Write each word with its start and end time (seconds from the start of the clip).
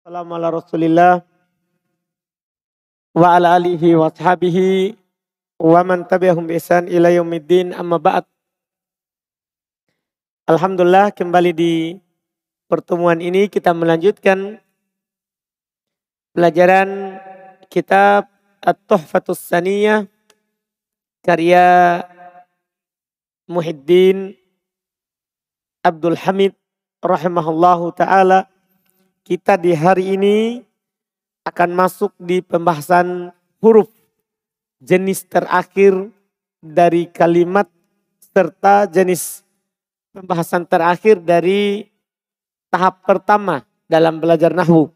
Assalamu 0.00 0.32
ala 0.32 0.48
rasulillah 0.48 1.20
wa 3.12 3.36
ala 3.36 3.52
alihi 3.52 3.92
wa 3.92 4.08
sahabihi 4.08 4.96
wa 5.60 5.84
man 5.84 6.08
tabi'ahum 6.08 6.48
bi 6.48 6.56
ihsan 6.56 6.88
ila 6.88 7.12
yaumiddin 7.12 7.76
amma 7.76 8.00
ba'd. 8.00 8.24
Alhamdulillah 10.48 11.12
kembali 11.12 11.52
di 11.52 12.00
pertemuan 12.64 13.20
ini 13.20 13.52
kita 13.52 13.76
melanjutkan 13.76 14.56
pelajaran 16.32 17.20
kitab 17.68 18.24
At-Tuhfatus 18.64 19.36
Saniyah 19.36 20.08
karya 21.20 22.00
Muhiddin 23.44 24.32
Abdul 25.84 26.16
Hamid 26.24 26.56
rahimahullahu 27.04 27.92
taala 27.92 28.48
kita 29.30 29.54
di 29.54 29.70
hari 29.78 30.18
ini 30.18 30.58
akan 31.46 31.70
masuk 31.70 32.10
di 32.18 32.42
pembahasan 32.42 33.30
huruf 33.62 33.86
jenis 34.82 35.22
terakhir 35.22 36.10
dari 36.58 37.06
kalimat 37.06 37.70
serta 38.34 38.90
jenis 38.90 39.46
pembahasan 40.10 40.66
terakhir 40.66 41.22
dari 41.22 41.86
tahap 42.74 43.06
pertama 43.06 43.62
dalam 43.86 44.18
belajar 44.18 44.50
nahwu. 44.50 44.90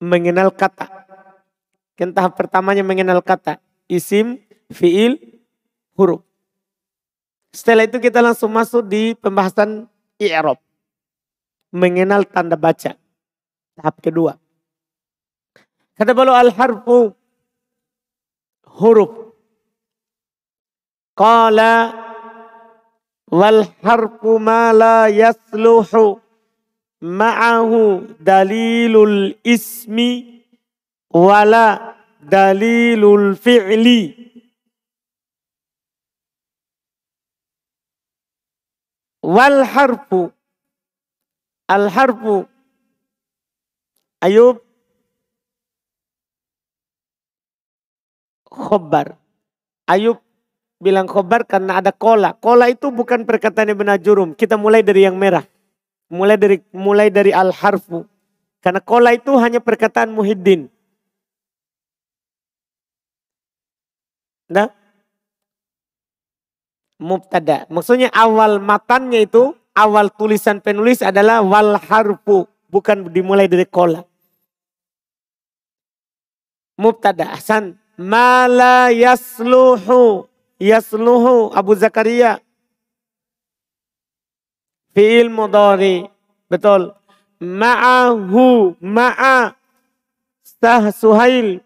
Mengenal 0.00 0.48
kata. 0.48 0.88
Kan 1.92 2.16
tahap 2.16 2.40
pertamanya 2.40 2.80
mengenal 2.80 3.20
kata. 3.20 3.60
Isim, 3.84 4.40
fiil, 4.72 5.20
huruf. 5.92 6.24
Setelah 7.52 7.84
itu 7.84 8.00
kita 8.00 8.24
langsung 8.24 8.48
masuk 8.48 8.80
di 8.88 9.12
pembahasan 9.12 9.84
i'rab 10.16 10.67
mengenal 11.74 12.24
tanda 12.24 12.56
baca. 12.56 12.96
Tahap 13.78 13.96
kedua. 14.02 14.34
Kata 15.98 16.14
beliau 16.14 16.38
al-harfu 16.38 17.10
huruf. 18.78 19.34
Qala 21.18 21.90
wal 23.34 23.66
harfu 23.82 24.38
ma 24.38 24.70
la 24.70 25.10
yasluhu 25.10 26.22
ma'ahu 27.02 28.14
dalilul 28.22 29.34
ismi 29.42 30.42
wala 31.10 31.98
dalilul 32.22 33.34
fi'li. 33.34 34.30
Wal 39.26 39.66
harfu 39.66 40.30
Al-harfu. 41.68 42.48
Ayub. 44.24 44.64
Khobar. 48.48 49.20
Ayub 49.84 50.18
bilang 50.78 51.10
khobar 51.10 51.44
karena 51.44 51.82
ada 51.82 51.90
kola. 51.90 52.34
Kola 52.38 52.70
itu 52.70 52.88
bukan 52.94 53.26
perkataan 53.26 53.74
Ibn 53.74 53.98
Jurum. 53.98 54.30
Kita 54.32 54.54
mulai 54.54 54.80
dari 54.86 55.04
yang 55.04 55.18
merah. 55.18 55.44
Mulai 56.08 56.40
dari 56.40 56.56
mulai 56.72 57.12
dari 57.12 57.34
al-harfu. 57.34 58.06
Karena 58.64 58.80
kola 58.80 59.12
itu 59.12 59.36
hanya 59.36 59.60
perkataan 59.60 60.10
Muhyiddin. 60.10 60.72
Nah, 64.48 64.72
mubtada. 66.96 67.68
Maksudnya 67.68 68.08
awal 68.16 68.58
matannya 68.58 69.28
itu 69.28 69.52
awal 69.78 70.10
tulisan 70.10 70.58
penulis 70.58 71.06
adalah 71.06 71.38
wal 71.46 71.78
harfu, 71.78 72.50
bukan 72.66 73.06
dimulai 73.06 73.46
dari 73.46 73.62
kola. 73.62 74.02
Mubtada 76.78 77.34
ahsan. 77.34 77.78
Mala 77.98 78.90
yasluhu. 78.94 80.26
Yasluhu 80.58 81.50
Abu 81.54 81.74
Zakaria. 81.74 82.38
Fi'il 84.94 85.26
mudari. 85.30 86.06
Betul. 86.46 86.94
Ma'ahu. 87.42 88.78
Ma'a. 88.78 89.58
Sah 90.62 90.94
Suhail. 90.94 91.58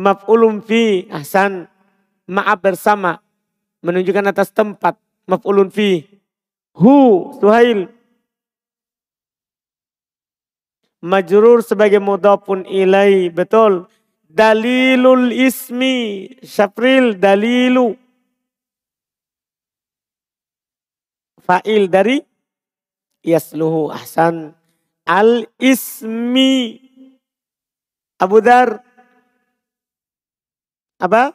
Maf'ulum 0.00 0.64
fi. 0.64 1.04
Ahsan. 1.12 1.68
Ma'a 2.24 2.56
bersama. 2.56 3.20
Menunjukkan 3.84 4.32
atas 4.32 4.48
tempat 4.48 4.96
maf'ulun 5.26 5.70
fi. 5.70 6.06
Hu 6.76 7.30
Suhail. 7.40 7.88
Majrur 11.00 11.64
sebagai 11.64 12.02
mudhafun 12.02 12.68
ilai. 12.68 13.32
Betul. 13.32 13.88
Dalilul 14.28 15.32
ismi. 15.32 16.28
Syafril 16.44 17.16
dalilu. 17.16 17.96
Fa'il 21.40 21.88
dari 21.88 22.20
yasluhu 23.24 23.88
ahsan. 23.88 24.52
Al 25.08 25.48
ismi. 25.56 26.84
Abu 28.20 28.44
Dar. 28.44 28.84
Apa? 31.00 31.32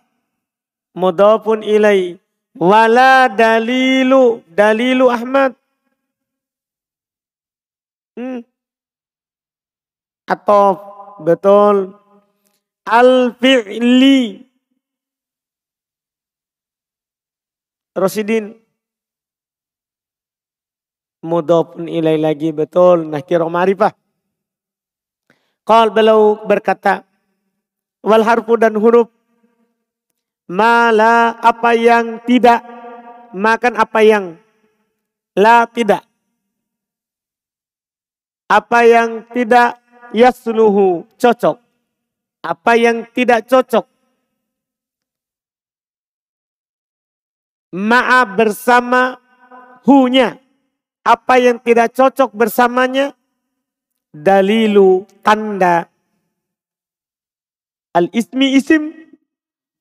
Mudhafun 0.93 1.65
ilai. 1.65 2.20
Wala 2.55 3.31
dalilu. 3.31 4.43
Dalilu 4.51 5.07
Ahmad. 5.07 5.55
Hmm. 8.19 8.43
Atau 10.27 10.79
betul. 11.23 11.95
Al-fi'li. 12.83 14.43
Rosidin. 17.95 18.55
Mudhafun 21.21 21.85
ilai 21.87 22.17
lagi 22.19 22.51
betul. 22.51 23.07
Nakir 23.07 23.39
ma'rifah. 23.45 23.93
Qal 25.63 25.93
beliau 25.93 26.41
berkata. 26.43 27.07
Wal 28.01 28.25
harfu 28.25 28.57
dan 28.57 28.73
huruf 28.75 29.20
Mala 30.51 31.39
apa 31.39 31.71
yang 31.71 32.19
tidak. 32.27 32.59
Makan 33.31 33.79
apa 33.79 34.03
yang 34.03 34.35
la 35.31 35.63
tidak. 35.63 36.03
Apa 38.51 38.83
yang 38.83 39.23
tidak 39.31 39.79
yasluhu 40.11 41.07
cocok. 41.15 41.55
Apa 42.43 42.71
yang 42.75 43.07
tidak 43.15 43.47
cocok. 43.47 43.87
Ma'a 47.71 48.27
bersama 48.27 49.15
hunya. 49.87 50.35
Apa 51.07 51.39
yang 51.39 51.63
tidak 51.63 51.95
cocok 51.95 52.35
bersamanya. 52.35 53.15
Dalilu 54.11 55.07
tanda. 55.23 55.87
Al-ismi 57.95 58.59
isim 58.59 59.00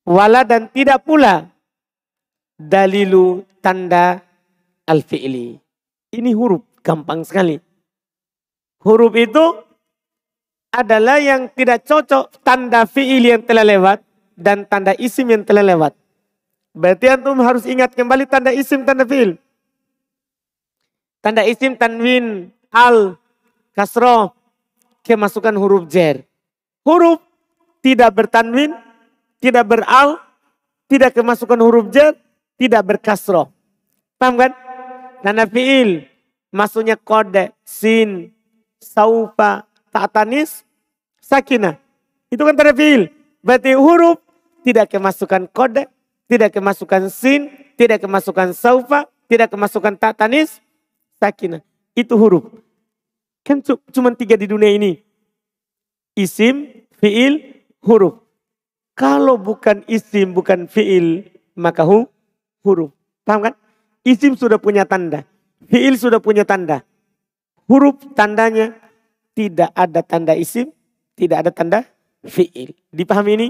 Wala 0.05 0.41
dan 0.41 0.65
tidak 0.73 1.05
pula 1.05 1.45
dalilu 2.57 3.45
tanda 3.61 4.21
al-fi'li. 4.85 5.57
Ini 6.11 6.31
huruf, 6.33 6.65
gampang 6.81 7.21
sekali. 7.21 7.57
Huruf 8.81 9.13
itu 9.13 9.45
adalah 10.73 11.21
yang 11.21 11.51
tidak 11.53 11.85
cocok 11.85 12.41
tanda 12.41 12.87
fi'il 12.89 13.21
yang 13.21 13.43
telah 13.45 13.61
lewat 13.61 14.01
dan 14.33 14.65
tanda 14.65 14.97
isim 14.97 15.29
yang 15.29 15.45
telah 15.45 15.61
lewat. 15.61 15.93
Berarti 16.71 17.05
antum 17.11 17.37
harus 17.43 17.67
ingat 17.67 17.93
kembali 17.93 18.25
tanda 18.25 18.49
isim, 18.55 18.87
tanda 18.87 19.03
fi'il. 19.03 19.37
Tanda 21.21 21.45
isim 21.45 21.77
tanwin, 21.77 22.49
al, 22.73 23.19
kasroh, 23.77 24.33
kemasukan 25.05 25.53
huruf 25.59 25.85
jer. 25.91 26.25
Huruf 26.81 27.21
tidak 27.85 28.17
bertanwin, 28.17 28.73
tidak 29.41 29.65
beral, 29.65 30.21
tidak 30.85 31.17
kemasukan 31.17 31.59
huruf 31.59 31.89
jar, 31.89 32.13
tidak 32.61 32.85
berkasroh. 32.85 33.49
Paham 34.21 34.37
kan? 34.37 34.53
Tanda 35.25 35.49
fi'il, 35.49 36.05
maksudnya 36.53 36.93
kode, 36.93 37.49
sin, 37.65 38.29
saufa, 38.77 39.65
ta'tanis, 39.89 40.61
sakinah. 41.17 41.81
Itu 42.29 42.45
kan 42.45 42.53
tanda 42.53 42.73
fi'il. 42.77 43.09
Berarti 43.41 43.73
huruf 43.73 44.21
tidak 44.61 44.93
kemasukan 44.93 45.49
kode, 45.49 45.89
tidak 46.29 46.53
kemasukan 46.53 47.09
sin, 47.09 47.49
tidak 47.73 48.05
kemasukan 48.05 48.53
saufa, 48.53 49.09
tidak 49.25 49.49
kemasukan 49.49 49.97
ta'tanis, 49.97 50.61
sakinah. 51.17 51.65
Itu 51.97 52.13
huruf. 52.17 52.45
Kan 53.41 53.65
cuma 53.65 54.13
tiga 54.13 54.37
di 54.37 54.45
dunia 54.45 54.69
ini. 54.69 55.01
Isim, 56.13 56.85
fi'il, 57.01 57.65
huruf. 57.81 58.20
Kalau 59.01 59.41
bukan 59.41 59.81
isim, 59.89 60.37
bukan 60.37 60.69
fiil, 60.69 61.25
maka 61.57 61.81
hu, 61.81 62.05
huruf. 62.61 62.93
Paham 63.25 63.49
kan? 63.49 63.53
Isim 64.05 64.37
sudah 64.37 64.61
punya 64.61 64.85
tanda. 64.85 65.25
Fiil 65.65 65.97
sudah 65.97 66.21
punya 66.21 66.45
tanda. 66.45 66.85
huruf 67.65 67.97
tandanya 68.13 68.77
tidak 69.31 69.71
ada 69.73 70.05
tanda 70.05 70.37
isim, 70.37 70.69
tidak 71.17 71.47
ada 71.47 71.51
tanda 71.55 71.79
fi'il. 72.21 72.77
Dipahami 72.93 73.31
ini? 73.41 73.47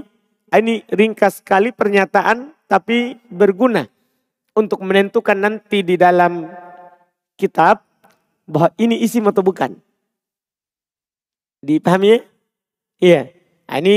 Ini 0.52 0.88
ringkas 0.88 1.44
sekali 1.44 1.68
pernyataan 1.72 2.54
tapi 2.64 3.20
berguna 3.28 3.84
untuk 4.56 4.80
menentukan 4.84 5.36
nanti 5.36 5.84
di 5.84 6.00
dalam 6.00 6.48
kitab 7.36 7.84
bahwa 8.48 8.72
ini 8.80 9.00
isim 9.04 9.24
atau 9.28 9.44
bukan. 9.44 9.76
Dipahami 11.60 12.08
ya? 12.08 12.18
Iya. 13.02 13.22
Nah, 13.68 13.76
ini 13.80 13.96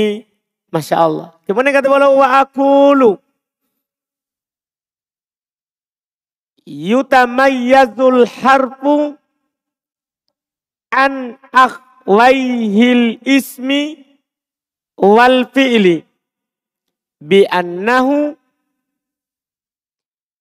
Masya 0.70 0.96
Allah. 0.98 1.28
Kemudian 1.46 1.74
kata 1.74 1.86
Allah 1.88 2.12
wa 2.12 2.28
akulu. 2.42 3.18
Yutamayyazul 6.66 8.26
harfu 8.26 9.14
an 10.90 11.38
akhwaihil 11.54 13.22
ismi 13.22 14.02
wal 14.98 15.46
fi'li 15.54 16.02
bi 17.22 17.46
annahu 17.46 18.34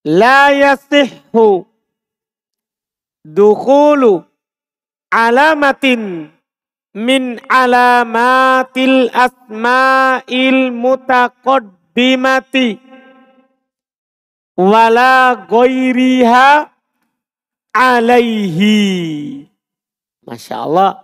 la 0.06 0.50
yasihhu 0.50 1.70
dukhulu 3.22 4.26
alamatin 5.14 6.30
min 6.96 7.44
alamatil 7.52 9.12
asma'il 9.12 10.72
mutaqaddimati 10.72 12.80
wala 14.56 15.44
ghairiha 15.44 16.72
alaihi. 17.76 19.44
Masya 20.24 20.64
Allah. 20.64 21.04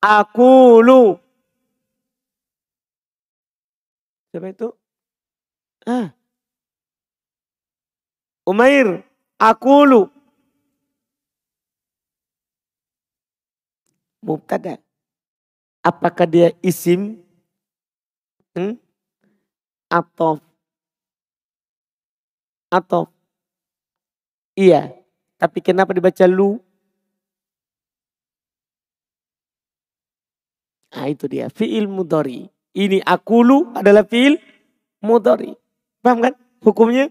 Aku 0.00 0.80
lu. 0.80 1.20
Siapa 4.32 4.48
itu? 4.48 4.72
Ah. 5.84 6.16
Umair. 8.48 9.04
Aku 9.36 9.84
lu. 9.84 10.08
Mubtada. 14.22 14.82
Apakah 15.82 16.26
dia 16.26 16.48
isim? 16.60 17.22
Hmm? 18.54 18.74
Atau 19.88 20.42
atau 22.68 23.08
iya, 24.52 24.92
tapi 25.40 25.64
kenapa 25.64 25.96
dibaca 25.96 26.24
lu? 26.28 26.60
Nah 30.92 31.06
itu 31.08 31.24
dia, 31.28 31.48
fi'il 31.52 31.88
mudori. 31.88 32.48
Ini 32.76 33.00
akulu 33.04 33.72
adalah 33.76 34.04
fi'il 34.04 34.36
mudori. 35.00 35.52
Paham 36.04 36.18
kan 36.24 36.34
hukumnya? 36.60 37.08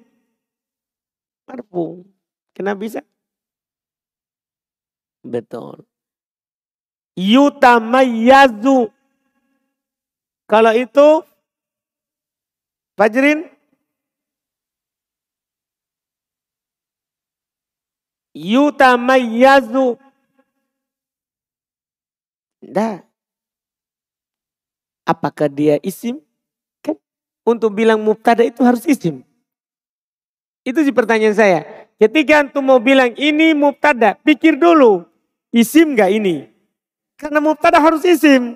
Marfu. 1.48 2.04
Kenapa 2.54 2.80
bisa? 2.83 3.01
Betul. 5.24 5.86
Yutamayyazu. 7.18 8.94
Kalau 10.48 10.72
itu 10.78 11.25
Fajrin 12.98 13.46
yutamayyazu. 18.34 20.02
Dah. 22.66 23.06
Apakah 25.06 25.46
dia 25.46 25.78
isim? 25.86 26.18
Kan 26.81 26.98
untuk 27.46 27.78
bilang 27.78 28.02
mubtada 28.02 28.42
itu 28.42 28.66
harus 28.66 28.81
isim. 28.90 29.22
Itu 30.66 30.81
sih 30.81 30.92
pertanyaan 30.92 31.38
saya. 31.38 31.60
Ketika 32.02 32.44
antum 32.44 32.66
mau 32.66 32.81
bilang 32.81 33.14
ini 33.14 33.54
mubtada, 33.54 34.18
pikir 34.25 34.58
dulu. 34.58 35.06
Isim 35.54 35.94
gak 35.96 36.12
ini? 36.12 36.56
Karena 37.18 37.42
mubtada 37.42 37.81
harus 37.81 38.06
isim. 38.06 38.54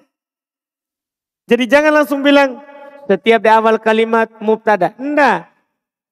Jadi 1.49 1.65
jangan 1.65 1.91
langsung 1.91 2.21
bilang 2.21 2.61
setiap 3.09 3.41
di 3.41 3.49
awal 3.49 3.81
kalimat 3.81 4.29
mubtada. 4.37 4.93
Enggak. 5.01 5.49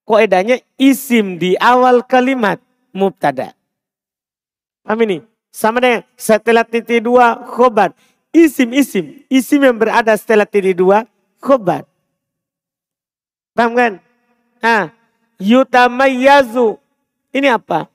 Koedanya 0.04 0.58
isim 0.82 1.38
di 1.38 1.54
awal 1.62 2.02
kalimat 2.02 2.58
mubtada. 2.90 3.54
Paham 4.82 5.06
ini? 5.06 5.22
Sama 5.54 5.78
dengan 5.78 6.02
setelah 6.18 6.66
titik 6.66 7.06
dua 7.06 7.38
khobar. 7.46 7.94
Isim, 8.34 8.74
isim. 8.74 9.22
Isim 9.30 9.62
yang 9.62 9.78
berada 9.78 10.18
setelah 10.18 10.50
titik 10.50 10.74
dua 10.74 11.06
khobar. 11.38 11.86
Paham 13.54 13.78
kan? 13.78 13.94
Ah, 14.58 14.90
yutamayyazu. 15.38 16.82
Ini 17.30 17.54
apa? 17.54 17.86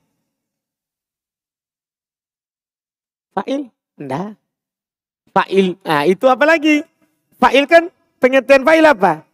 Fa'il? 3.35 3.67
Enggak. 3.99 4.39
Fa'il. 5.35 5.75
Nah 5.83 6.07
itu 6.07 6.31
apa 6.31 6.47
lagi? 6.47 6.79
Fa'il 7.35 7.67
kan 7.67 7.91
pengertian 8.23 8.63
fa'il 8.63 8.87
apa? 8.87 9.27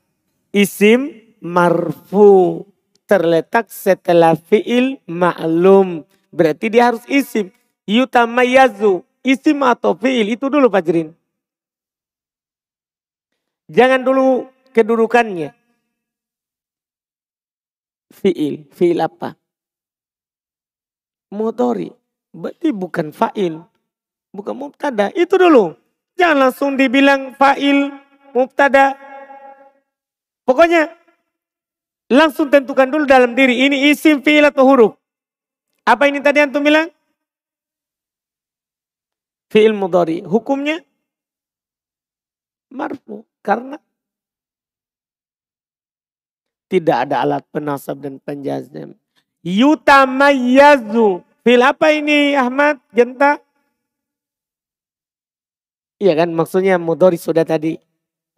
Isim 0.50 1.14
marfu. 1.38 2.66
Terletak 3.06 3.70
setelah 3.70 4.34
fi'il 4.34 4.98
ma'lum. 5.06 6.02
Berarti 6.34 6.74
dia 6.74 6.90
harus 6.90 7.06
isim. 7.06 7.54
Yutamayazu. 7.86 9.06
Isim 9.22 9.62
atau 9.62 9.94
fi'il. 9.94 10.34
Itu 10.34 10.50
dulu 10.50 10.74
Pak 10.74 10.82
Jerin. 10.82 11.14
Jangan 13.70 14.02
dulu 14.02 14.50
kedudukannya. 14.74 15.54
Fi'il. 18.10 18.66
Fi'il 18.74 18.98
apa? 18.98 19.38
Motori. 21.30 21.94
Berarti 22.32 22.74
bukan 22.74 23.12
fa'il. 23.14 23.60
Bukan 24.32 24.56
mubtada. 24.56 25.12
Itu 25.12 25.36
dulu. 25.36 25.81
Jangan 26.20 26.38
langsung 26.38 26.76
dibilang 26.80 27.34
fa'il, 27.36 27.92
mubtada. 28.36 28.96
Pokoknya 30.48 30.92
langsung 32.12 32.52
tentukan 32.52 32.92
dulu 32.92 33.08
dalam 33.08 33.36
diri. 33.36 33.68
Ini 33.68 33.92
isim, 33.92 34.20
fi'il 34.20 34.46
atau 34.48 34.68
huruf. 34.68 34.94
Apa 35.88 36.08
ini 36.08 36.22
tadi 36.22 36.44
antum 36.44 36.62
bilang? 36.62 36.88
Fi'il 39.52 39.76
mudhari. 39.76 40.24
Hukumnya 40.24 40.80
marfu. 42.72 43.28
Karena 43.42 43.76
tidak 46.72 47.10
ada 47.10 47.26
alat 47.26 47.44
penasab 47.52 48.00
dan 48.00 48.16
penjazm. 48.22 48.96
Yutamayyazu. 49.44 51.26
Fil 51.42 51.64
apa 51.66 51.90
ini 51.92 52.38
Ahmad? 52.38 52.78
Genta? 52.94 53.42
Iya 56.02 56.18
kan 56.18 56.34
maksudnya 56.34 56.82
mudhari 56.82 57.22
sudah 57.22 57.46
tadi. 57.46 57.78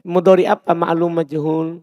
Mudhari 0.03 0.43
apa? 0.43 0.75
Ma'lum 0.75 1.15
majhul 1.15 1.79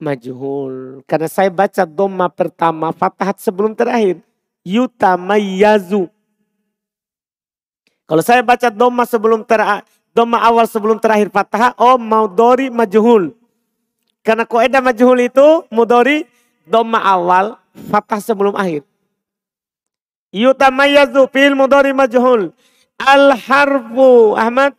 majhul. 0.00 1.02
Karena 1.04 1.28
saya 1.28 1.50
baca 1.50 1.82
doma 1.84 2.30
pertama 2.30 2.94
fatahat 2.94 3.42
sebelum 3.42 3.74
terakhir. 3.74 4.22
Yutamayyazu. 4.62 6.06
Kalau 8.08 8.22
saya 8.24 8.40
baca 8.40 8.72
doma 8.72 9.04
sebelum 9.04 9.44
terakhir, 9.44 9.84
doma 10.16 10.40
awal 10.40 10.64
sebelum 10.64 10.96
terakhir 10.96 11.28
fathah, 11.28 11.76
oh 11.76 12.00
maudori 12.00 12.72
majhul. 12.72 13.36
Karena 14.24 14.48
koedah 14.48 14.80
majhul 14.80 15.18
itu 15.20 15.68
mudori 15.68 16.24
doma 16.64 17.04
awal 17.04 17.60
fathah 17.92 18.20
sebelum 18.22 18.56
akhir. 18.56 18.86
Yutamayyazu 20.32 21.28
fil 21.28 21.52
mudori 21.52 21.92
majhul. 21.92 22.52
Al 22.98 23.38
harfu 23.38 24.34
Ahmad 24.34 24.74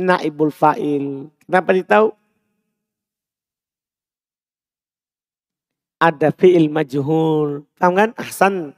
naibul 0.00 0.50
fa'il. 0.50 1.28
Kenapa 1.46 1.70
ditahu? 1.76 2.08
Ada 6.00 6.32
fi'il 6.32 6.72
majhul. 6.72 7.68
Tahu 7.76 7.92
kan? 7.92 8.10
Ahsan. 8.16 8.72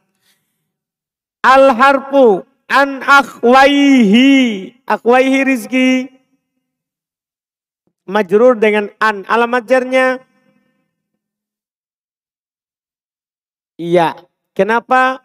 Al 1.47 1.71
harfu 1.79 2.43
an 2.67 2.99
akhwaihi. 2.99 4.75
Akhwaihi 4.91 5.39
rizki. 5.47 5.91
Majrur 8.11 8.59
dengan 8.59 8.91
an. 8.99 9.23
Alamat 9.31 9.63
jarnya. 9.71 10.19
Iya. 13.79 14.32
Kenapa? 14.53 15.25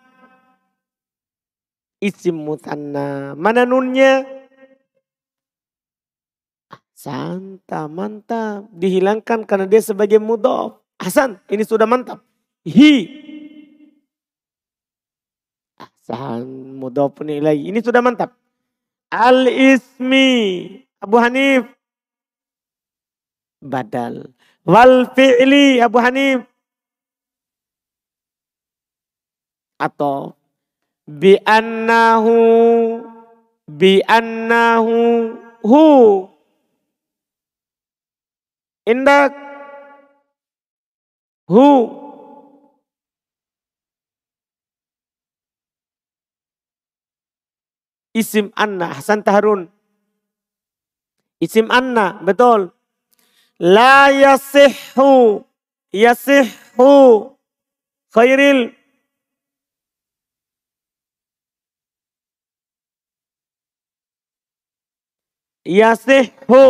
Isim 1.99 2.39
mutanna. 2.47 3.35
Mana 3.35 3.67
nunnya? 3.67 4.23
Santa, 6.97 7.85
mantap. 7.85 8.71
Dihilangkan 8.73 9.45
karena 9.45 9.69
dia 9.69 9.83
sebagai 9.83 10.17
mudof. 10.17 10.81
Hasan, 10.97 11.37
ini 11.51 11.61
sudah 11.61 11.85
mantap. 11.85 12.25
hi. 12.65 13.05
Ahsan 15.77 16.73
mudhafun 16.79 17.29
ilaih. 17.29 17.69
Ini 17.69 17.83
sudah 17.85 18.01
mantap. 18.01 18.33
Al-ismi. 19.13 20.29
Abu 20.97 21.21
Hanif. 21.21 21.69
Badal. 23.61 24.31
Wal 24.65 25.11
fi'li 25.13 25.83
Abu 25.83 26.01
Hanif. 26.01 26.47
Atau 29.77 30.33
bi 31.05 31.37
annahu 31.45 32.35
bi 33.69 34.01
annahu 34.03 34.97
hu. 35.61 35.85
Indak 38.87 39.35
hu. 41.47 41.67
Isim 48.17 48.49
anna 48.57 48.97
Hasan 48.97 49.21
Taharun. 49.21 49.69
Isim 51.37 51.69
anna 51.69 52.17
betul. 52.25 52.73
La 53.61 54.09
yasihhu 54.09 55.45
yasihhu 55.93 56.89
khairil 58.09 58.76
yasihhu 65.67 66.63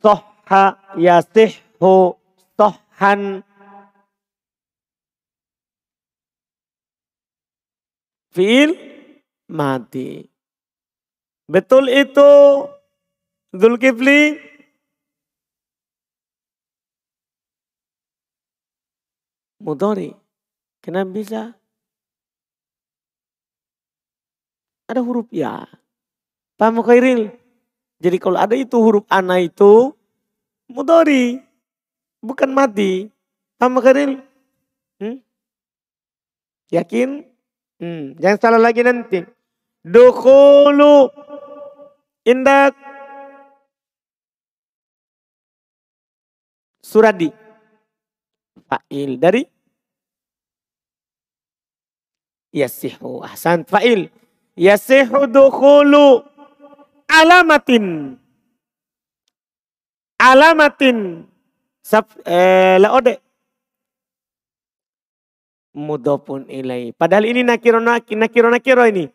sohha 0.00 0.64
yasihhu 0.96 2.16
sohhan 2.56 3.44
fiil 8.32 8.72
mati. 9.52 10.24
Betul 11.44 11.92
itu 11.92 12.32
Zulkifli? 13.52 14.53
Mudori. 19.64 20.12
Kenapa 20.84 21.08
bisa? 21.08 21.42
Ada 24.84 25.00
huruf 25.00 25.32
ya. 25.32 25.64
Paham 26.60 26.84
Khairil? 26.84 27.32
Jadi 27.96 28.20
kalau 28.20 28.36
ada 28.36 28.52
itu 28.52 28.76
huruf 28.76 29.08
ana 29.08 29.40
itu 29.40 29.96
mudori. 30.68 31.40
Bukan 32.20 32.52
mati. 32.52 33.08
Paham 33.56 33.80
Khairil? 33.80 34.20
Hmm? 35.00 35.24
Yakin? 36.68 37.24
Hmm. 37.80 38.20
Jangan 38.20 38.38
salah 38.44 38.60
lagi 38.60 38.84
nanti. 38.84 39.24
Dukhulu. 39.80 41.08
Indak. 42.28 42.76
Suradi. 46.84 47.32
Fa'il 48.68 49.16
dari 49.16 49.53
Yasihu. 52.54 53.26
Ahsan. 53.26 53.66
Fa'il. 53.66 54.14
Yasihu 54.54 55.26
dukhulu 55.26 56.22
alamatin. 57.10 58.14
Alamatin. 60.22 61.26
Sab, 61.82 62.06
eh, 62.22 62.78
laode. 62.78 63.18
Mudopun 65.74 66.46
ilai. 66.46 66.94
Padahal 66.94 67.26
ini 67.26 67.42
nakiro 67.42 67.82
nakiro 67.82 68.46
nakiro 68.46 68.86
ini. 68.86 69.10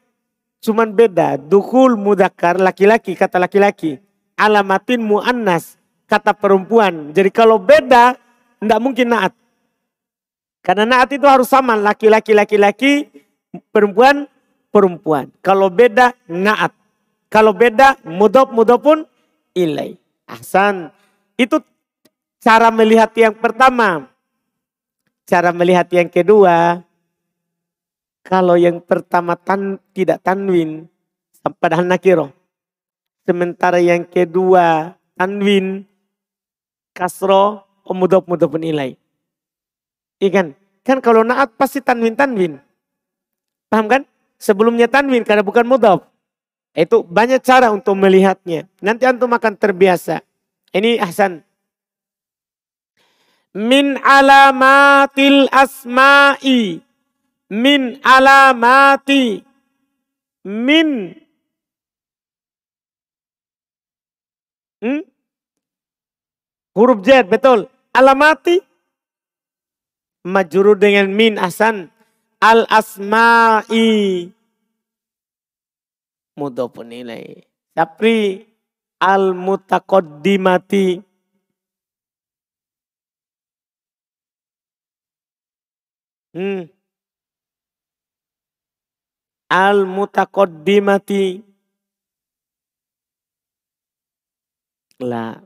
Cuman 0.59 0.91
beda. 0.91 1.39
Dukhul 1.39 1.95
mudakar 1.95 2.59
laki-laki 2.59 3.15
kata 3.15 3.39
laki-laki. 3.39 3.95
Alamatin 4.35 4.99
muannas 4.99 5.79
kata 6.03 6.35
perempuan. 6.35 7.15
Jadi 7.15 7.31
kalau 7.31 7.55
beda 7.55 8.19
tidak 8.59 8.79
mungkin 8.83 9.07
naat. 9.15 9.31
Karena 10.59 10.83
naat 10.83 11.15
itu 11.15 11.23
harus 11.23 11.47
sama 11.47 11.79
laki-laki 11.79 12.35
laki-laki 12.35 13.07
perempuan, 13.73 14.29
perempuan. 14.69 15.33
Kalau 15.41 15.69
beda, 15.69 16.13
naat. 16.29 16.73
Kalau 17.29 17.53
beda, 17.53 18.01
mudop, 18.05 18.49
pun 18.81 19.05
ilai. 19.53 19.97
Ahsan. 20.25 20.89
Itu 21.37 21.61
cara 22.41 22.69
melihat 22.73 23.13
yang 23.17 23.37
pertama. 23.37 24.09
Cara 25.29 25.53
melihat 25.53 25.85
yang 25.93 26.09
kedua, 26.09 26.81
kalau 28.25 28.57
yang 28.57 28.81
pertama 28.81 29.37
tan, 29.37 29.77
tidak 29.93 30.25
tanwin, 30.25 30.89
padahal 31.61 31.85
nakiro. 31.85 32.33
Sementara 33.29 33.77
yang 33.77 34.09
kedua 34.09 34.97
tanwin, 35.13 35.85
kasro, 36.97 37.61
mudop, 37.85 38.25
pun 38.25 38.61
ilai. 38.65 38.97
Ikan, 40.17 40.57
kan 40.81 40.97
kalau 40.97 41.21
naat 41.21 41.53
pasti 41.55 41.77
tanwin, 41.77 42.17
tanwin. 42.17 42.57
Paham 43.69 43.85
kan? 43.85 44.01
Sebelumnya 44.41 44.89
tanwin 44.89 45.21
karena 45.21 45.45
bukan 45.45 45.63
mudhaf. 45.69 46.09
Itu 46.73 47.05
banyak 47.05 47.41
cara 47.45 47.69
untuk 47.69 47.93
melihatnya. 47.93 48.65
Nanti 48.81 49.05
antum 49.05 49.29
akan 49.29 49.53
terbiasa. 49.57 50.25
Ini 50.73 50.97
Ahsan. 51.01 51.45
Min 53.53 53.97
alamatil 54.01 55.49
asma'i. 55.53 56.81
Min 57.49 57.97
alamati. 58.05 59.41
Min. 60.45 61.17
Hmm? 64.79 65.03
Huruf 66.77 67.03
Z, 67.03 67.27
betul. 67.27 67.67
Alamati. 67.91 68.61
Majuru 70.23 70.77
dengan 70.77 71.09
min 71.09 71.35
Ahsan 71.41 71.89
al 72.39 72.63
asma'i 72.71 74.31
mudhofun 76.39 76.91
ilaih. 76.91 77.43
Tapi 77.75 78.47
al 78.99 79.31
mutaqaddimati 79.35 80.99
hmm. 86.35 86.63
al 89.49 89.87
mutaqaddimati 89.87 91.43
lah 94.99 95.39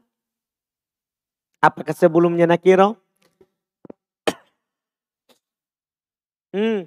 apakah 1.62 1.94
sebelumnya 1.94 2.50
nakiro 2.50 2.98
Hmm. 6.54 6.86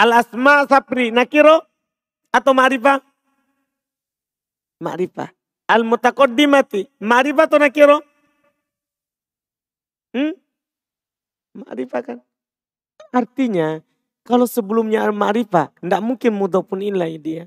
Al 0.00 0.10
asma 0.16 0.64
sapri 0.64 1.12
nakiro 1.12 1.60
atau 2.32 2.56
ma'rifah? 2.56 3.04
Ma'rifah. 4.80 5.28
Al 5.68 5.84
mutaqaddimati 5.84 6.88
ma'rifah 7.04 7.44
atau 7.44 7.60
nakiro? 7.60 7.98
Hmm? 10.16 10.32
Ma'rifah 11.52 12.00
kan? 12.00 12.18
Artinya 13.12 13.84
kalau 14.24 14.48
sebelumnya 14.48 15.04
al 15.04 15.12
ma'rifah 15.12 15.76
tidak 15.76 16.00
mungkin 16.00 16.32
mudhafun 16.32 16.80
ilai 16.80 17.20
dia. 17.20 17.44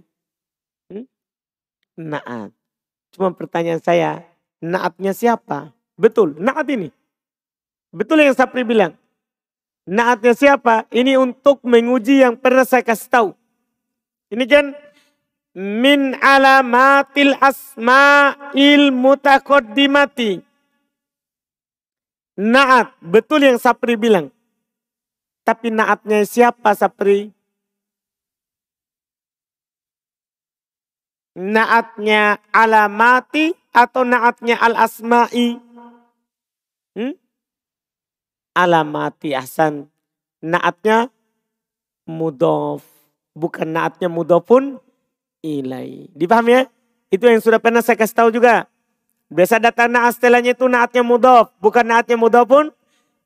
Hmm? 0.94 1.10
Naat. 1.98 2.54
Cuma 3.18 3.34
pertanyaan 3.34 3.82
saya, 3.82 4.22
naatnya 4.62 5.16
siapa? 5.16 5.74
Betul, 5.98 6.38
naat 6.38 6.70
ini. 6.70 6.94
Betul 7.96 8.28
yang 8.28 8.36
Sapri 8.36 8.68
bilang. 8.68 8.94
Naatnya 9.86 10.34
siapa? 10.34 10.90
Ini 10.90 11.22
untuk 11.22 11.62
menguji 11.62 12.26
yang 12.26 12.42
pernah 12.42 12.66
saya 12.66 12.82
kasih 12.82 13.10
tahu. 13.10 13.30
Ini 14.34 14.46
kan 14.50 14.74
min 15.54 16.18
alamatil 16.18 17.38
asma'il 17.38 18.90
mutaqaddimati. 18.90 20.42
Naat, 22.36 22.98
betul 23.00 23.48
yang 23.48 23.62
Sapri 23.62 23.96
bilang. 23.96 24.34
Tapi 25.46 25.70
naatnya 25.70 26.26
siapa 26.26 26.74
Sapri? 26.74 27.30
Naatnya 31.38 32.42
alamati 32.50 33.54
atau 33.70 34.02
naatnya 34.02 34.58
al-asma'i? 34.58 35.62
Hmm? 36.98 37.14
Alamati 38.56 39.36
ahsan. 39.36 39.92
Naatnya 40.40 41.12
mudof. 42.08 42.82
Bukan 43.36 43.68
naatnya 43.68 44.08
mudofun 44.08 44.80
ilai. 45.44 46.08
Dipahami 46.16 46.52
ya? 46.56 46.64
Itu 47.12 47.28
yang 47.28 47.44
sudah 47.44 47.60
pernah 47.60 47.84
saya 47.84 48.00
kasih 48.00 48.16
tahu 48.16 48.30
juga. 48.32 48.72
Biasa 49.28 49.60
data 49.60 49.92
naat 49.92 50.16
setelahnya 50.16 50.56
itu 50.56 50.66
naatnya 50.72 51.04
mudof. 51.04 51.52
Bukan 51.60 51.84
naatnya 51.84 52.16
mudof 52.16 52.48
pun 52.48 52.66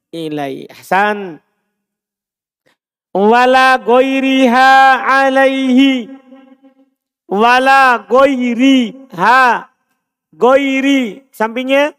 ilai. 0.10 0.66
Hasan. 0.74 1.38
Wala 3.14 3.78
goiriha 3.78 4.72
alaihi. 5.06 6.10
Wala 7.30 8.06
goiriha. 8.10 9.70
Goiri. 10.34 11.26
Sampingnya. 11.30 11.94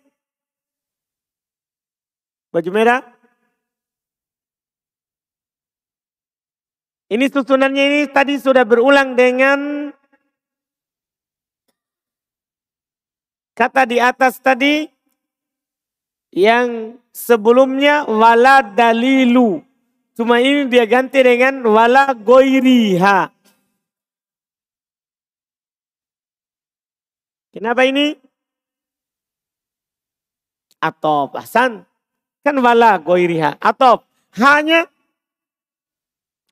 Baju 2.50 2.70
merah. 2.74 3.09
Ini 7.10 7.26
susunannya 7.26 7.84
ini 7.90 8.00
tadi 8.06 8.38
sudah 8.38 8.62
berulang 8.62 9.18
dengan 9.18 9.90
kata 13.58 13.82
di 13.82 13.98
atas 13.98 14.38
tadi 14.38 14.86
yang 16.30 16.94
sebelumnya 17.10 18.06
wala 18.06 18.62
dalilu. 18.62 19.58
Cuma 20.14 20.38
ini 20.38 20.70
dia 20.70 20.86
ganti 20.86 21.18
dengan 21.18 21.66
wala 21.66 22.14
goiriha. 22.14 23.26
Kenapa 27.50 27.82
ini? 27.90 28.14
Atau 30.78 31.26
pasan. 31.34 31.82
Kan 32.46 32.54
wala 32.62 33.02
goiriha. 33.02 33.58
Atau 33.58 34.06
hanya 34.38 34.86